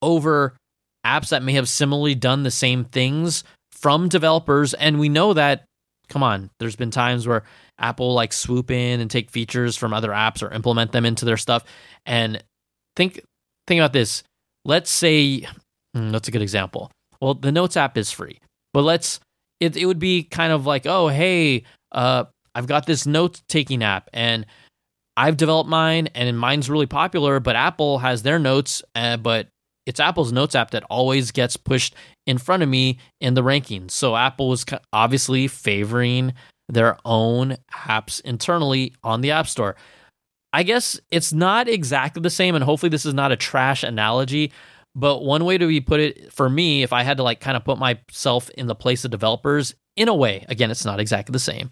over 0.00 0.56
apps 1.04 1.28
that 1.28 1.42
may 1.42 1.52
have 1.52 1.68
similarly 1.68 2.14
done 2.14 2.44
the 2.44 2.50
same 2.50 2.86
things 2.86 3.44
from 3.72 4.08
developers. 4.08 4.72
And 4.72 4.98
we 4.98 5.10
know 5.10 5.34
that 5.34 5.66
come 6.08 6.22
on 6.22 6.48
there's 6.58 6.76
been 6.76 6.90
times 6.90 7.26
where 7.26 7.44
Apple 7.78 8.14
like 8.14 8.32
swoop 8.32 8.70
in 8.70 9.00
and 9.00 9.10
take 9.10 9.30
features 9.30 9.76
from 9.76 9.92
other 9.92 10.10
apps 10.10 10.42
or 10.42 10.50
implement 10.50 10.92
them 10.92 11.04
into 11.04 11.26
their 11.26 11.36
stuff. 11.36 11.62
And 12.06 12.42
think 12.96 13.20
think 13.66 13.80
about 13.80 13.92
this. 13.92 14.22
Let's 14.64 14.90
say 14.90 15.46
hmm, 15.94 16.08
that's 16.08 16.28
a 16.28 16.32
good 16.32 16.42
example. 16.42 16.90
Well 17.20 17.34
the 17.34 17.52
notes 17.52 17.76
app 17.76 17.98
is 17.98 18.10
free 18.10 18.40
but 18.72 18.82
let's 18.82 19.20
it, 19.60 19.76
it 19.76 19.84
would 19.84 19.98
be 19.98 20.22
kind 20.22 20.54
of 20.54 20.64
like 20.64 20.86
oh 20.86 21.08
hey 21.08 21.64
uh 21.92 22.24
I've 22.54 22.66
got 22.66 22.86
this 22.86 23.06
note 23.06 23.42
taking 23.48 23.82
app 23.82 24.08
and 24.12 24.46
I've 25.16 25.36
developed 25.36 25.70
mine 25.70 26.08
and 26.14 26.38
mine's 26.38 26.68
really 26.68 26.86
popular, 26.86 27.40
but 27.40 27.56
Apple 27.56 27.98
has 27.98 28.22
their 28.22 28.38
notes, 28.38 28.82
uh, 28.94 29.16
but 29.16 29.48
it's 29.86 30.00
Apple's 30.00 30.32
notes 30.32 30.54
app 30.54 30.70
that 30.72 30.84
always 30.84 31.30
gets 31.30 31.56
pushed 31.56 31.94
in 32.26 32.38
front 32.38 32.62
of 32.62 32.68
me 32.68 32.98
in 33.20 33.34
the 33.34 33.42
rankings. 33.42 33.92
So 33.92 34.16
Apple 34.16 34.52
is 34.52 34.64
obviously 34.92 35.46
favoring 35.46 36.34
their 36.68 36.98
own 37.04 37.56
apps 37.72 38.20
internally 38.22 38.94
on 39.04 39.20
the 39.20 39.30
App 39.30 39.46
Store. 39.46 39.76
I 40.52 40.62
guess 40.62 40.98
it's 41.10 41.32
not 41.32 41.68
exactly 41.68 42.22
the 42.22 42.30
same, 42.30 42.54
and 42.54 42.64
hopefully 42.64 42.90
this 42.90 43.04
is 43.04 43.14
not 43.14 43.32
a 43.32 43.36
trash 43.36 43.82
analogy. 43.82 44.52
But 44.96 45.24
one 45.24 45.44
way 45.44 45.58
to 45.58 45.66
be 45.66 45.80
put 45.80 46.00
it 46.00 46.32
for 46.32 46.48
me, 46.48 46.84
if 46.84 46.92
I 46.92 47.02
had 47.02 47.16
to 47.16 47.24
like 47.24 47.40
kind 47.40 47.56
of 47.56 47.64
put 47.64 47.78
myself 47.78 48.48
in 48.50 48.68
the 48.68 48.76
place 48.76 49.04
of 49.04 49.10
developers, 49.10 49.74
in 49.96 50.08
a 50.08 50.14
way, 50.14 50.46
again, 50.48 50.70
it's 50.70 50.84
not 50.84 51.00
exactly 51.00 51.32
the 51.32 51.38
same 51.40 51.70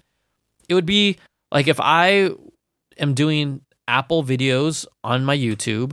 it 0.68 0.74
would 0.74 0.86
be 0.86 1.18
like 1.50 1.68
if 1.68 1.80
I 1.80 2.30
am 2.98 3.14
doing 3.14 3.62
Apple 3.88 4.24
videos 4.24 4.86
on 5.04 5.24
my 5.24 5.36
YouTube 5.36 5.92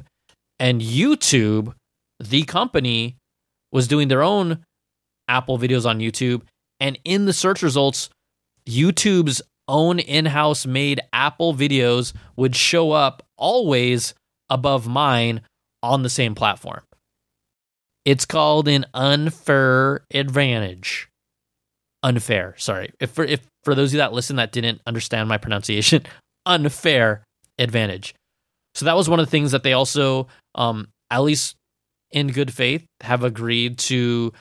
and 0.59 0.81
YouTube, 0.81 1.73
the 2.19 2.43
company, 2.43 3.17
was 3.71 3.87
doing 3.87 4.07
their 4.07 4.23
own 4.23 4.63
Apple 5.27 5.57
videos 5.57 5.85
on 5.87 5.99
YouTube. 5.99 6.41
And 6.79 6.97
in 7.03 7.25
the 7.25 7.33
search 7.33 7.61
results, 7.61 8.09
YouTube's 8.67 9.41
own 9.67 9.99
in 9.99 10.25
house 10.25 10.65
made 10.65 11.01
Apple 11.13 11.53
videos 11.53 12.13
would 12.35 12.55
show 12.55 12.91
up 12.91 13.23
always 13.37 14.13
above 14.49 14.87
mine 14.87 15.41
on 15.83 16.03
the 16.03 16.09
same 16.09 16.35
platform. 16.35 16.81
It's 18.05 18.25
called 18.25 18.67
an 18.67 18.85
unfair 18.93 20.05
advantage 20.11 21.08
unfair. 22.03 22.55
Sorry, 22.57 22.91
if 22.99 23.11
for 23.11 23.23
if 23.23 23.41
for 23.63 23.75
those 23.75 23.89
of 23.89 23.93
you 23.93 23.97
that 23.99 24.13
listen 24.13 24.37
that 24.37 24.51
didn't 24.51 24.81
understand 24.87 25.29
my 25.29 25.37
pronunciation, 25.37 26.03
unfair 26.45 27.23
advantage. 27.57 28.15
So 28.75 28.85
that 28.85 28.95
was 28.95 29.09
one 29.09 29.19
of 29.19 29.25
the 29.25 29.31
things 29.31 29.51
that 29.51 29.63
they 29.63 29.73
also, 29.73 30.27
um, 30.55 30.87
at 31.11 31.19
least 31.19 31.55
in 32.11 32.27
good 32.27 32.53
faith, 32.53 32.85
have 33.01 33.23
agreed 33.23 33.77
to 33.79 34.31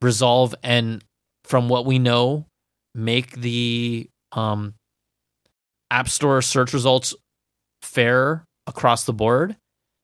resolve 0.00 0.54
and, 0.62 1.02
from 1.44 1.68
what 1.68 1.86
we 1.86 1.98
know, 1.98 2.46
make 2.94 3.32
the 3.32 4.08
um, 4.32 4.74
App 5.90 6.08
Store 6.08 6.42
search 6.42 6.72
results 6.72 7.14
fair 7.82 8.44
across 8.66 9.04
the 9.04 9.12
board. 9.12 9.56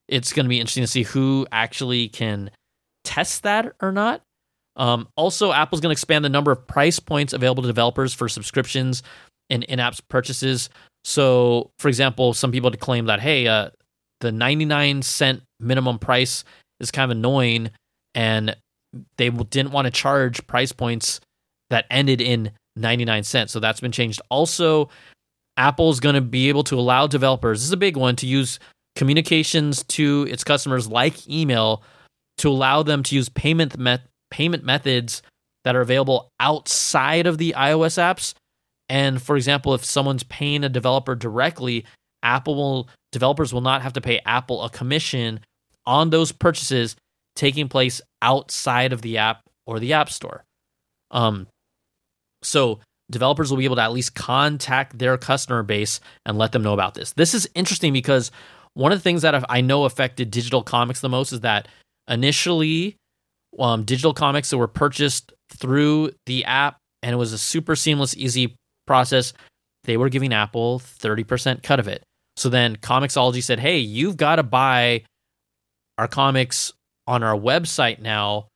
It's 0.08 0.32
going 0.32 0.44
to 0.44 0.50
be 0.50 0.60
interesting 0.60 0.84
to 0.84 0.88
see 0.88 1.02
who 1.02 1.46
actually 1.52 2.08
can 2.08 2.50
test 3.04 3.42
that 3.42 3.74
or 3.80 3.92
not. 3.92 4.22
Um, 4.78 5.08
also, 5.16 5.52
Apple's 5.52 5.80
going 5.80 5.90
to 5.90 5.98
expand 5.98 6.24
the 6.24 6.28
number 6.28 6.52
of 6.52 6.66
price 6.66 7.00
points 7.00 7.32
available 7.32 7.62
to 7.62 7.68
developers 7.68 8.14
for 8.14 8.28
subscriptions 8.28 9.02
and 9.50 9.64
in-app 9.64 9.96
purchases. 10.08 10.70
So, 11.04 11.70
for 11.78 11.88
example, 11.88 12.32
some 12.34 12.52
people 12.52 12.70
claim 12.72 13.06
that 13.06 13.20
hey, 13.20 13.46
uh, 13.46 13.70
the 14.20 14.32
99 14.32 15.02
cent 15.02 15.42
minimum 15.60 15.98
price 15.98 16.44
is 16.80 16.90
kind 16.90 17.10
of 17.10 17.16
annoying, 17.16 17.70
and 18.14 18.56
they 19.16 19.30
didn't 19.30 19.72
want 19.72 19.86
to 19.86 19.90
charge 19.90 20.46
price 20.46 20.72
points 20.72 21.20
that 21.70 21.86
ended 21.90 22.20
in 22.20 22.52
99 22.76 23.24
cents. 23.24 23.52
So 23.52 23.60
that's 23.60 23.80
been 23.80 23.92
changed. 23.92 24.20
Also, 24.30 24.88
Apple's 25.56 26.00
going 26.00 26.14
to 26.14 26.20
be 26.20 26.48
able 26.48 26.64
to 26.64 26.78
allow 26.78 27.06
developers, 27.06 27.60
this 27.60 27.66
is 27.66 27.72
a 27.72 27.76
big 27.76 27.96
one, 27.96 28.16
to 28.16 28.26
use 28.26 28.58
communications 28.94 29.84
to 29.84 30.26
its 30.30 30.44
customers 30.44 30.88
like 30.88 31.28
email 31.28 31.82
to 32.38 32.48
allow 32.48 32.82
them 32.82 33.02
to 33.02 33.14
use 33.14 33.28
payment 33.28 33.76
met- 33.78 34.06
payment 34.30 34.64
methods 34.64 35.22
that 35.64 35.76
are 35.76 35.80
available 35.80 36.30
outside 36.40 37.26
of 37.26 37.38
the 37.38 37.54
iOS 37.56 37.98
apps 37.98 38.34
And 38.88 39.20
for 39.20 39.36
example, 39.36 39.74
if 39.74 39.84
someone's 39.84 40.22
paying 40.24 40.64
a 40.64 40.68
developer 40.68 41.14
directly, 41.14 41.84
Apple 42.22 42.54
will 42.54 42.88
developers 43.12 43.52
will 43.52 43.60
not 43.60 43.82
have 43.82 43.92
to 43.94 44.00
pay 44.00 44.20
Apple 44.24 44.62
a 44.62 44.70
commission 44.70 45.40
on 45.86 46.10
those 46.10 46.32
purchases 46.32 46.96
taking 47.36 47.68
place 47.68 48.00
outside 48.22 48.92
of 48.92 49.02
the 49.02 49.18
app 49.18 49.42
or 49.66 49.78
the 49.78 49.92
App 49.92 50.10
Store. 50.10 50.44
Um, 51.10 51.46
so 52.42 52.80
developers 53.10 53.50
will 53.50 53.58
be 53.58 53.64
able 53.64 53.76
to 53.76 53.82
at 53.82 53.92
least 53.92 54.14
contact 54.14 54.98
their 54.98 55.16
customer 55.16 55.62
base 55.62 56.00
and 56.26 56.36
let 56.36 56.52
them 56.52 56.62
know 56.62 56.74
about 56.74 56.94
this. 56.94 57.12
This 57.12 57.34
is 57.34 57.48
interesting 57.54 57.92
because 57.92 58.30
one 58.74 58.92
of 58.92 58.98
the 58.98 59.02
things 59.02 59.22
that 59.22 59.44
I 59.48 59.60
know 59.60 59.84
affected 59.84 60.30
digital 60.30 60.62
comics 60.62 61.00
the 61.00 61.08
most 61.08 61.32
is 61.32 61.40
that 61.40 61.68
initially, 62.08 62.96
um, 63.58 63.84
digital 63.84 64.14
comics 64.14 64.50
that 64.50 64.58
were 64.58 64.68
purchased 64.68 65.32
through 65.50 66.10
the 66.26 66.44
app 66.44 66.78
and 67.02 67.12
it 67.12 67.16
was 67.16 67.32
a 67.32 67.38
super 67.38 67.76
seamless, 67.76 68.16
easy 68.16 68.56
process. 68.86 69.32
They 69.84 69.96
were 69.96 70.08
giving 70.08 70.32
Apple 70.32 70.80
30% 70.80 71.62
cut 71.62 71.80
of 71.80 71.88
it. 71.88 72.02
So 72.36 72.48
then 72.48 72.76
Comixology 72.76 73.42
said, 73.42 73.58
hey, 73.58 73.78
you've 73.78 74.16
got 74.16 74.36
to 74.36 74.42
buy 74.42 75.04
our 75.96 76.08
comics 76.08 76.72
on 77.06 77.22
our 77.22 77.36
website 77.36 78.00
now 78.00 78.48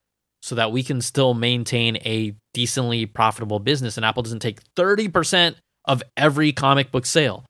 so 0.43 0.55
that 0.57 0.73
we 0.73 0.83
can 0.83 1.01
still 1.01 1.35
maintain 1.35 1.97
a 1.99 2.35
decently 2.53 3.07
profitable 3.07 3.59
business. 3.59 3.97
And 3.97 4.05
Apple 4.05 4.23
doesn't 4.23 4.41
take 4.41 4.61
30% 4.75 5.55
of 5.87 6.03
every 6.17 6.53
comic 6.53 6.91
book 6.91 7.07
sale. 7.07 7.45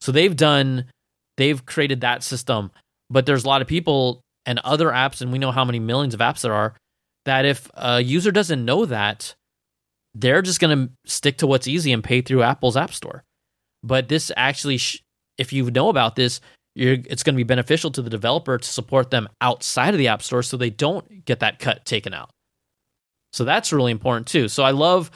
So 0.00 0.12
they've 0.12 0.34
done, 0.34 0.86
they've 1.36 1.64
created 1.64 2.02
that 2.02 2.22
system. 2.22 2.70
But 3.10 3.26
there's 3.26 3.44
a 3.44 3.48
lot 3.48 3.62
of 3.62 3.68
people 3.68 4.20
and 4.46 4.58
other 4.60 4.88
apps, 4.88 5.22
and 5.22 5.32
we 5.32 5.38
know 5.38 5.50
how 5.50 5.64
many 5.64 5.78
millions 5.78 6.14
of 6.14 6.20
apps 6.20 6.42
there 6.42 6.52
are, 6.52 6.74
that 7.24 7.44
if 7.44 7.70
a 7.74 8.00
user 8.00 8.30
doesn't 8.30 8.64
know 8.64 8.84
that, 8.86 9.34
they're 10.14 10.42
just 10.42 10.60
going 10.60 10.76
to 10.76 10.92
stick 11.06 11.38
to 11.38 11.46
what's 11.46 11.66
easy 11.66 11.92
and 11.92 12.04
pay 12.04 12.20
through 12.20 12.42
Apple's 12.42 12.76
App 12.76 12.92
Store. 12.92 13.24
But 13.82 14.08
this 14.08 14.30
actually, 14.36 14.78
sh- 14.78 15.02
if 15.38 15.52
you 15.52 15.70
know 15.70 15.88
about 15.88 16.16
this, 16.16 16.40
it's 16.76 17.22
going 17.22 17.34
to 17.34 17.36
be 17.36 17.44
beneficial 17.44 17.90
to 17.92 18.02
the 18.02 18.10
developer 18.10 18.58
to 18.58 18.68
support 18.68 19.10
them 19.10 19.28
outside 19.40 19.94
of 19.94 19.98
the 19.98 20.08
App 20.08 20.22
Store 20.22 20.42
so 20.42 20.56
they 20.56 20.70
don't 20.70 21.24
get 21.24 21.40
that 21.40 21.58
cut 21.58 21.84
taken 21.84 22.14
out. 22.14 22.30
So 23.32 23.44
that's 23.44 23.72
really 23.72 23.92
important 23.92 24.26
too. 24.26 24.48
So 24.48 24.62
I 24.62 24.70
love 24.70 25.10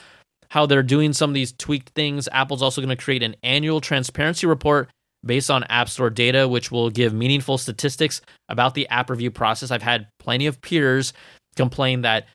how 0.49 0.65
they're 0.65 0.83
doing 0.83 1.13
some 1.13 1.29
of 1.29 1.33
these 1.33 1.53
tweaked 1.53 1.89
things. 1.89 2.27
Apple's 2.31 2.61
also 2.61 2.81
going 2.81 2.95
to 2.95 3.01
create 3.01 3.23
an 3.23 3.35
annual 3.43 3.81
transparency 3.81 4.47
report 4.47 4.89
based 5.25 5.51
on 5.51 5.63
App 5.65 5.89
Store 5.89 6.09
data, 6.09 6.47
which 6.47 6.71
will 6.71 6.89
give 6.89 7.13
meaningful 7.13 7.57
statistics 7.57 8.21
about 8.47 8.73
the 8.73 8.87
app 8.89 9.09
review 9.09 9.31
process. 9.31 9.71
I've 9.71 9.81
had 9.81 10.07
plenty 10.19 10.47
of 10.47 10.61
peers 10.61 11.13
complain 11.59 12.01
that 12.01 12.27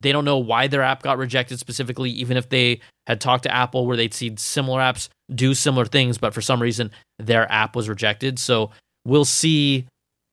they 0.00 0.12
don't 0.12 0.24
know 0.24 0.38
why 0.38 0.66
their 0.66 0.82
app 0.82 1.02
got 1.02 1.18
rejected 1.18 1.58
specifically, 1.58 2.10
even 2.10 2.36
if 2.36 2.48
they 2.48 2.80
had 3.06 3.20
talked 3.20 3.44
to 3.44 3.54
Apple 3.54 3.86
where 3.86 3.96
they'd 3.96 4.14
seen 4.14 4.36
similar 4.36 4.80
apps 4.80 5.08
do 5.34 5.54
similar 5.54 5.84
things, 5.84 6.18
but 6.18 6.34
for 6.34 6.40
some 6.40 6.60
reason 6.60 6.90
their 7.18 7.50
app 7.50 7.76
was 7.76 7.88
rejected. 7.88 8.38
So 8.38 8.70
we'll 9.04 9.24
see 9.24 9.86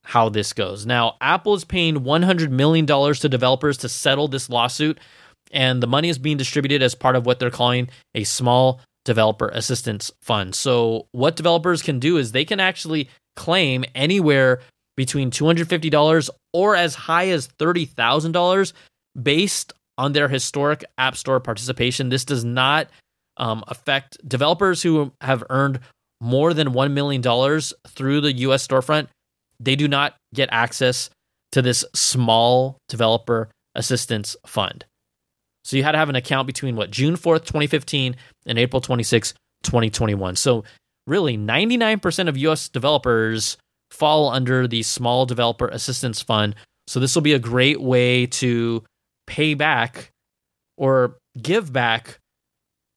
how 0.03 0.29
this 0.29 0.53
goes. 0.53 0.85
Now, 0.85 1.15
Apple 1.21 1.53
is 1.53 1.63
paying 1.63 1.97
$100 1.97 2.49
million 2.49 2.85
to 2.85 3.29
developers 3.29 3.77
to 3.77 3.89
settle 3.89 4.27
this 4.27 4.49
lawsuit, 4.49 4.99
and 5.51 5.81
the 5.81 5.87
money 5.87 6.09
is 6.09 6.17
being 6.17 6.37
distributed 6.37 6.81
as 6.81 6.95
part 6.95 7.15
of 7.15 7.25
what 7.25 7.39
they're 7.39 7.51
calling 7.51 7.89
a 8.15 8.23
small 8.23 8.81
developer 9.05 9.49
assistance 9.49 10.11
fund. 10.21 10.55
So, 10.55 11.07
what 11.11 11.35
developers 11.35 11.81
can 11.81 11.99
do 11.99 12.17
is 12.17 12.31
they 12.31 12.45
can 12.45 12.59
actually 12.59 13.09
claim 13.35 13.85
anywhere 13.95 14.61
between 14.97 15.31
$250 15.31 16.29
or 16.53 16.75
as 16.75 16.95
high 16.95 17.29
as 17.29 17.47
$30,000 17.47 18.73
based 19.21 19.73
on 19.97 20.13
their 20.13 20.27
historic 20.27 20.83
App 20.97 21.15
Store 21.15 21.39
participation. 21.39 22.09
This 22.09 22.25
does 22.25 22.43
not 22.43 22.89
um, 23.37 23.63
affect 23.67 24.17
developers 24.27 24.81
who 24.81 25.11
have 25.21 25.43
earned 25.49 25.79
more 26.19 26.53
than 26.53 26.69
$1 26.69 26.91
million 26.91 27.21
through 27.87 28.21
the 28.21 28.33
US 28.33 28.65
storefront. 28.65 29.07
They 29.59 29.75
do 29.75 29.87
not 29.87 30.15
get 30.33 30.49
access 30.51 31.09
to 31.51 31.61
this 31.61 31.83
small 31.93 32.77
developer 32.87 33.49
assistance 33.75 34.35
fund. 34.45 34.85
So 35.63 35.77
you 35.77 35.83
had 35.83 35.91
to 35.91 35.97
have 35.97 36.09
an 36.09 36.15
account 36.15 36.47
between 36.47 36.75
what 36.75 36.91
June 36.91 37.15
4th, 37.15 37.45
2015 37.45 38.15
and 38.45 38.59
April 38.59 38.81
26, 38.81 39.33
2021. 39.63 40.35
So 40.35 40.63
really 41.07 41.37
99% 41.37 42.27
of 42.27 42.37
US 42.37 42.69
developers 42.69 43.57
fall 43.91 44.29
under 44.29 44.67
the 44.67 44.83
small 44.83 45.25
developer 45.25 45.67
assistance 45.67 46.21
fund. 46.21 46.55
So 46.87 46.99
this 46.99 47.13
will 47.15 47.21
be 47.21 47.33
a 47.33 47.39
great 47.39 47.81
way 47.81 48.25
to 48.27 48.83
pay 49.27 49.53
back 49.53 50.11
or 50.77 51.17
give 51.39 51.71
back 51.71 52.19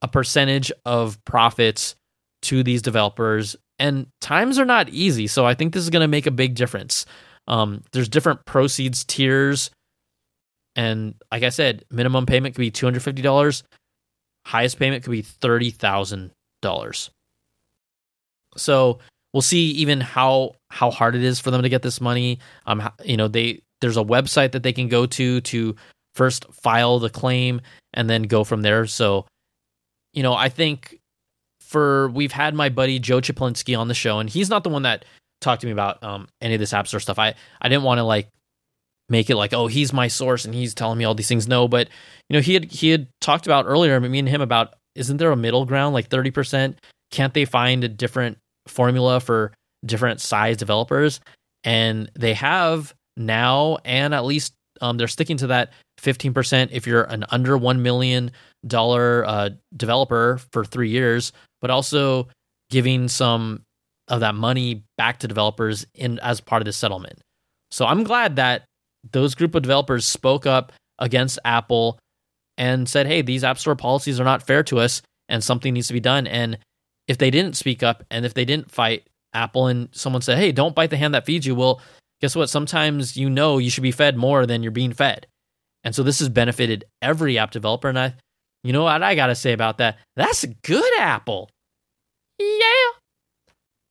a 0.01 0.07
percentage 0.07 0.71
of 0.85 1.23
profits 1.25 1.95
to 2.43 2.63
these 2.63 2.81
developers. 2.81 3.55
And 3.79 4.07
times 4.21 4.57
are 4.57 4.65
not 4.65 4.89
easy. 4.89 5.27
So 5.27 5.45
I 5.45 5.53
think 5.53 5.73
this 5.73 5.83
is 5.83 5.89
going 5.89 6.01
to 6.01 6.07
make 6.07 6.27
a 6.27 6.31
big 6.31 6.55
difference. 6.55 7.05
Um, 7.47 7.83
there's 7.91 8.09
different 8.09 8.45
proceeds 8.45 9.03
tiers. 9.03 9.69
And 10.75 11.15
like 11.31 11.43
I 11.43 11.49
said, 11.49 11.85
minimum 11.91 12.25
payment 12.25 12.55
could 12.55 12.61
be 12.61 12.71
$250. 12.71 13.63
Highest 14.45 14.79
payment 14.79 15.03
could 15.03 15.11
be 15.11 15.23
$30,000. 15.23 17.09
So 18.57 18.99
we'll 19.35 19.41
see 19.41 19.71
even 19.71 19.99
how 19.99 20.55
how 20.71 20.89
hard 20.89 21.13
it 21.13 21.21
is 21.21 21.41
for 21.41 21.51
them 21.51 21.61
to 21.61 21.67
get 21.67 21.81
this 21.81 21.99
money. 21.99 22.39
Um, 22.65 22.89
you 23.03 23.17
know, 23.17 23.27
they 23.27 23.61
there's 23.81 23.97
a 23.97 24.03
website 24.03 24.53
that 24.53 24.63
they 24.63 24.71
can 24.71 24.87
go 24.87 25.05
to 25.05 25.41
to 25.41 25.75
first 26.15 26.45
file 26.53 26.99
the 26.99 27.09
claim 27.09 27.59
and 27.93 28.09
then 28.09 28.23
go 28.23 28.45
from 28.45 28.61
there. 28.61 28.85
So, 28.85 29.25
you 30.13 30.23
know, 30.23 30.33
I 30.33 30.47
think 30.47 31.01
for 31.59 32.07
we've 32.11 32.31
had 32.31 32.55
my 32.55 32.69
buddy 32.69 32.97
Joe 32.97 33.19
Czaplinski 33.19 33.77
on 33.77 33.89
the 33.89 33.93
show, 33.93 34.19
and 34.19 34.29
he's 34.29 34.49
not 34.49 34.63
the 34.63 34.69
one 34.69 34.83
that 34.83 35.03
talked 35.41 35.61
to 35.61 35.67
me 35.67 35.73
about 35.73 36.01
um, 36.01 36.29
any 36.39 36.53
of 36.53 36.61
this 36.61 36.71
App 36.71 36.87
Store 36.87 37.01
stuff. 37.01 37.19
I 37.19 37.35
I 37.61 37.67
didn't 37.67 37.83
want 37.83 37.97
to 37.97 38.03
like 38.03 38.29
make 39.09 39.29
it 39.29 39.35
like 39.35 39.53
oh 39.53 39.67
he's 39.67 39.91
my 39.91 40.07
source 40.07 40.45
and 40.45 40.55
he's 40.55 40.73
telling 40.73 40.97
me 40.97 41.03
all 41.03 41.13
these 41.13 41.27
things. 41.27 41.45
No, 41.45 41.67
but 41.67 41.89
you 42.29 42.35
know 42.35 42.41
he 42.41 42.53
had 42.53 42.71
he 42.71 42.89
had 42.89 43.09
talked 43.19 43.47
about 43.47 43.65
earlier 43.65 43.99
me 43.99 44.17
and 44.17 44.29
him 44.29 44.39
about 44.39 44.75
isn't 44.95 45.17
there 45.17 45.33
a 45.33 45.35
middle 45.35 45.65
ground 45.65 45.93
like 45.93 46.07
thirty 46.07 46.31
percent? 46.31 46.79
Can't 47.11 47.33
they 47.33 47.43
find 47.43 47.83
a 47.83 47.89
different 47.89 48.37
formula 48.67 49.19
for 49.19 49.53
different 49.85 50.21
size 50.21 50.57
developers? 50.57 51.19
And 51.63 52.11
they 52.17 52.33
have 52.33 52.93
now, 53.17 53.77
and 53.85 54.13
at 54.13 54.25
least 54.25 54.53
um, 54.81 54.97
they're 54.97 55.07
sticking 55.07 55.37
to 55.37 55.47
that 55.47 55.71
15% 56.01 56.69
if 56.71 56.85
you're 56.85 57.03
an 57.03 57.25
under 57.31 57.57
$1 57.57 57.79
million 57.79 58.31
uh, 58.73 59.49
developer 59.75 60.39
for 60.51 60.65
three 60.65 60.89
years, 60.89 61.31
but 61.61 61.69
also 61.69 62.27
giving 62.69 63.07
some 63.07 63.61
of 64.07 64.19
that 64.19 64.35
money 64.35 64.83
back 64.97 65.19
to 65.19 65.27
developers 65.27 65.85
in 65.95 66.19
as 66.19 66.41
part 66.41 66.61
of 66.61 66.65
the 66.65 66.73
settlement. 66.73 67.19
So 67.71 67.85
I'm 67.85 68.03
glad 68.03 68.35
that 68.35 68.65
those 69.11 69.35
group 69.35 69.55
of 69.55 69.63
developers 69.63 70.05
spoke 70.05 70.45
up 70.45 70.71
against 70.99 71.39
Apple 71.43 71.99
and 72.57 72.87
said, 72.87 73.07
"Hey, 73.07 73.21
these 73.21 73.43
App 73.43 73.57
Store 73.57 73.75
policies 73.75 74.19
are 74.19 74.23
not 74.23 74.43
fair 74.43 74.63
to 74.63 74.79
us 74.79 75.01
and 75.27 75.43
something 75.43 75.73
needs 75.73 75.87
to 75.87 75.93
be 75.93 75.99
done." 75.99 76.27
And 76.27 76.57
if 77.07 77.17
they 77.17 77.29
didn't 77.29 77.55
speak 77.55 77.83
up 77.83 78.03
and 78.09 78.25
if 78.25 78.33
they 78.33 78.45
didn't 78.45 78.71
fight 78.71 79.07
Apple 79.33 79.67
and 79.67 79.89
someone 79.91 80.21
said, 80.21 80.37
"Hey, 80.37 80.51
don't 80.51 80.75
bite 80.75 80.89
the 80.89 80.97
hand 80.97 81.13
that 81.13 81.25
feeds 81.25 81.45
you." 81.45 81.55
Well, 81.55 81.81
guess 82.21 82.35
what? 82.35 82.49
Sometimes 82.49 83.17
you 83.17 83.29
know 83.29 83.57
you 83.57 83.69
should 83.69 83.83
be 83.83 83.91
fed 83.91 84.17
more 84.17 84.45
than 84.45 84.63
you're 84.63 84.71
being 84.71 84.93
fed. 84.93 85.27
And 85.83 85.93
so 85.93 86.01
this 86.01 86.19
has 86.19 86.29
benefited 86.29 86.85
every 87.01 87.37
app 87.37 87.51
developer. 87.51 87.87
And 87.87 87.99
I, 87.99 88.15
you 88.63 88.73
know 88.73 88.83
what 88.83 89.03
I 89.03 89.13
got 89.13 89.27
to 89.27 89.35
say 89.35 89.53
about 89.53 89.77
that? 89.77 89.99
That's 90.15 90.43
good, 90.63 90.99
Apple. 90.99 91.49
Yeah. 92.39 92.99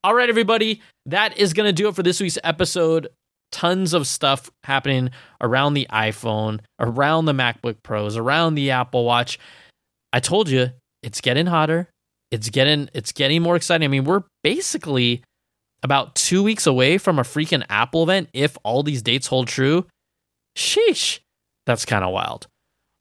All 0.02 0.14
right, 0.14 0.28
everybody. 0.28 0.82
That 1.06 1.38
is 1.38 1.52
going 1.52 1.68
to 1.68 1.72
do 1.72 1.88
it 1.88 1.94
for 1.94 2.02
this 2.02 2.20
week's 2.20 2.38
episode. 2.42 3.08
Tons 3.52 3.94
of 3.94 4.08
stuff 4.08 4.50
happening 4.64 5.10
around 5.40 5.74
the 5.74 5.86
iPhone, 5.90 6.58
around 6.80 7.26
the 7.26 7.32
MacBook 7.32 7.76
Pros, 7.84 8.16
around 8.16 8.56
the 8.56 8.72
Apple 8.72 9.04
Watch. 9.04 9.38
I 10.12 10.18
told 10.18 10.48
you 10.48 10.70
it's 11.04 11.20
getting 11.20 11.46
hotter. 11.46 11.88
It's 12.30 12.50
getting 12.50 12.88
it's 12.94 13.12
getting 13.12 13.42
more 13.42 13.56
exciting. 13.56 13.84
I 13.84 13.88
mean, 13.88 14.04
we're 14.04 14.22
basically 14.42 15.22
about 15.82 16.14
two 16.14 16.42
weeks 16.42 16.66
away 16.66 16.98
from 16.98 17.18
a 17.18 17.22
freaking 17.22 17.64
Apple 17.68 18.02
event 18.02 18.30
if 18.32 18.56
all 18.64 18.82
these 18.82 19.02
dates 19.02 19.26
hold 19.26 19.48
true. 19.48 19.86
Sheesh. 20.56 21.20
That's 21.66 21.84
kind 21.84 22.04
of 22.04 22.12
wild. 22.12 22.46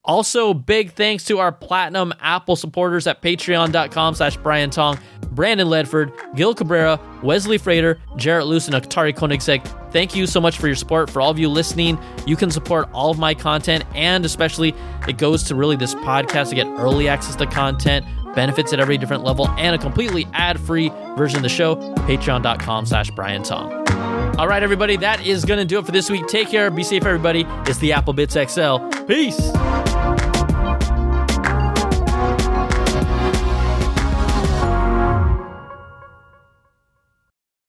Also, 0.06 0.54
big 0.54 0.92
thanks 0.92 1.24
to 1.24 1.40
our 1.40 1.52
platinum 1.52 2.14
Apple 2.20 2.58
supporters 2.58 3.08
at 3.08 3.22
patreon.com 3.22 4.16
slash 4.16 4.36
Brian 4.36 4.70
Tong, 4.70 5.00
Brandon 5.32 5.68
Ledford, 5.68 6.12
Gil 6.36 6.54
Cabrera, 6.54 7.00
Wesley 7.24 7.58
Frater, 7.58 8.02
Jarrett 8.18 8.46
Luce, 8.48 8.68
and 8.68 8.76
Atari 8.76 9.16
Koenigsegg. 9.16 9.66
Thank 9.94 10.14
you 10.14 10.28
so 10.28 10.42
much 10.42 10.58
for 10.58 10.68
your 10.68 10.76
support. 10.76 11.10
For 11.10 11.22
all 11.22 11.32
of 11.32 11.40
you 11.40 11.48
listening, 11.48 11.98
you 12.28 12.36
can 12.36 12.52
support 12.52 12.90
all 12.92 13.12
of 13.12 13.18
my 13.18 13.34
content, 13.34 13.86
and 13.96 14.26
especially 14.26 14.76
it 15.08 15.18
goes 15.18 15.44
to 15.44 15.56
really 15.56 15.78
this 15.78 15.96
podcast 15.96 16.50
to 16.50 16.56
get 16.56 16.68
early 16.68 17.08
access 17.08 17.38
to 17.38 17.46
content, 17.46 18.06
benefits 18.36 18.74
at 18.74 18.80
every 18.80 18.98
different 18.98 19.24
level, 19.24 19.50
and 19.52 19.76
a 19.76 19.80
completely 19.80 20.28
ad-free 20.34 20.90
version 21.18 21.38
of 21.38 21.44
the 21.44 21.50
show, 21.50 21.76
patreon.com 21.76 22.86
slash 22.86 23.12
Brian 23.12 23.44
Tong. 23.44 23.84
All 24.38 24.48
right, 24.48 24.64
everybody, 24.64 24.98
that 24.98 25.26
is 25.26 25.46
going 25.46 25.60
to 25.60 25.66
do 25.66 25.78
it 25.78 25.86
for 25.86 25.92
this 25.92 26.10
week. 26.10 26.26
Take 26.28 26.50
care. 26.50 26.72
Be 26.72 26.84
safe, 26.84 27.06
everybody. 27.06 27.46
It's 27.68 27.78
the 27.78 27.94
Apple 27.94 28.14
Bitz 28.14 28.34
XL. 28.34 29.06
Peace. 29.06 30.33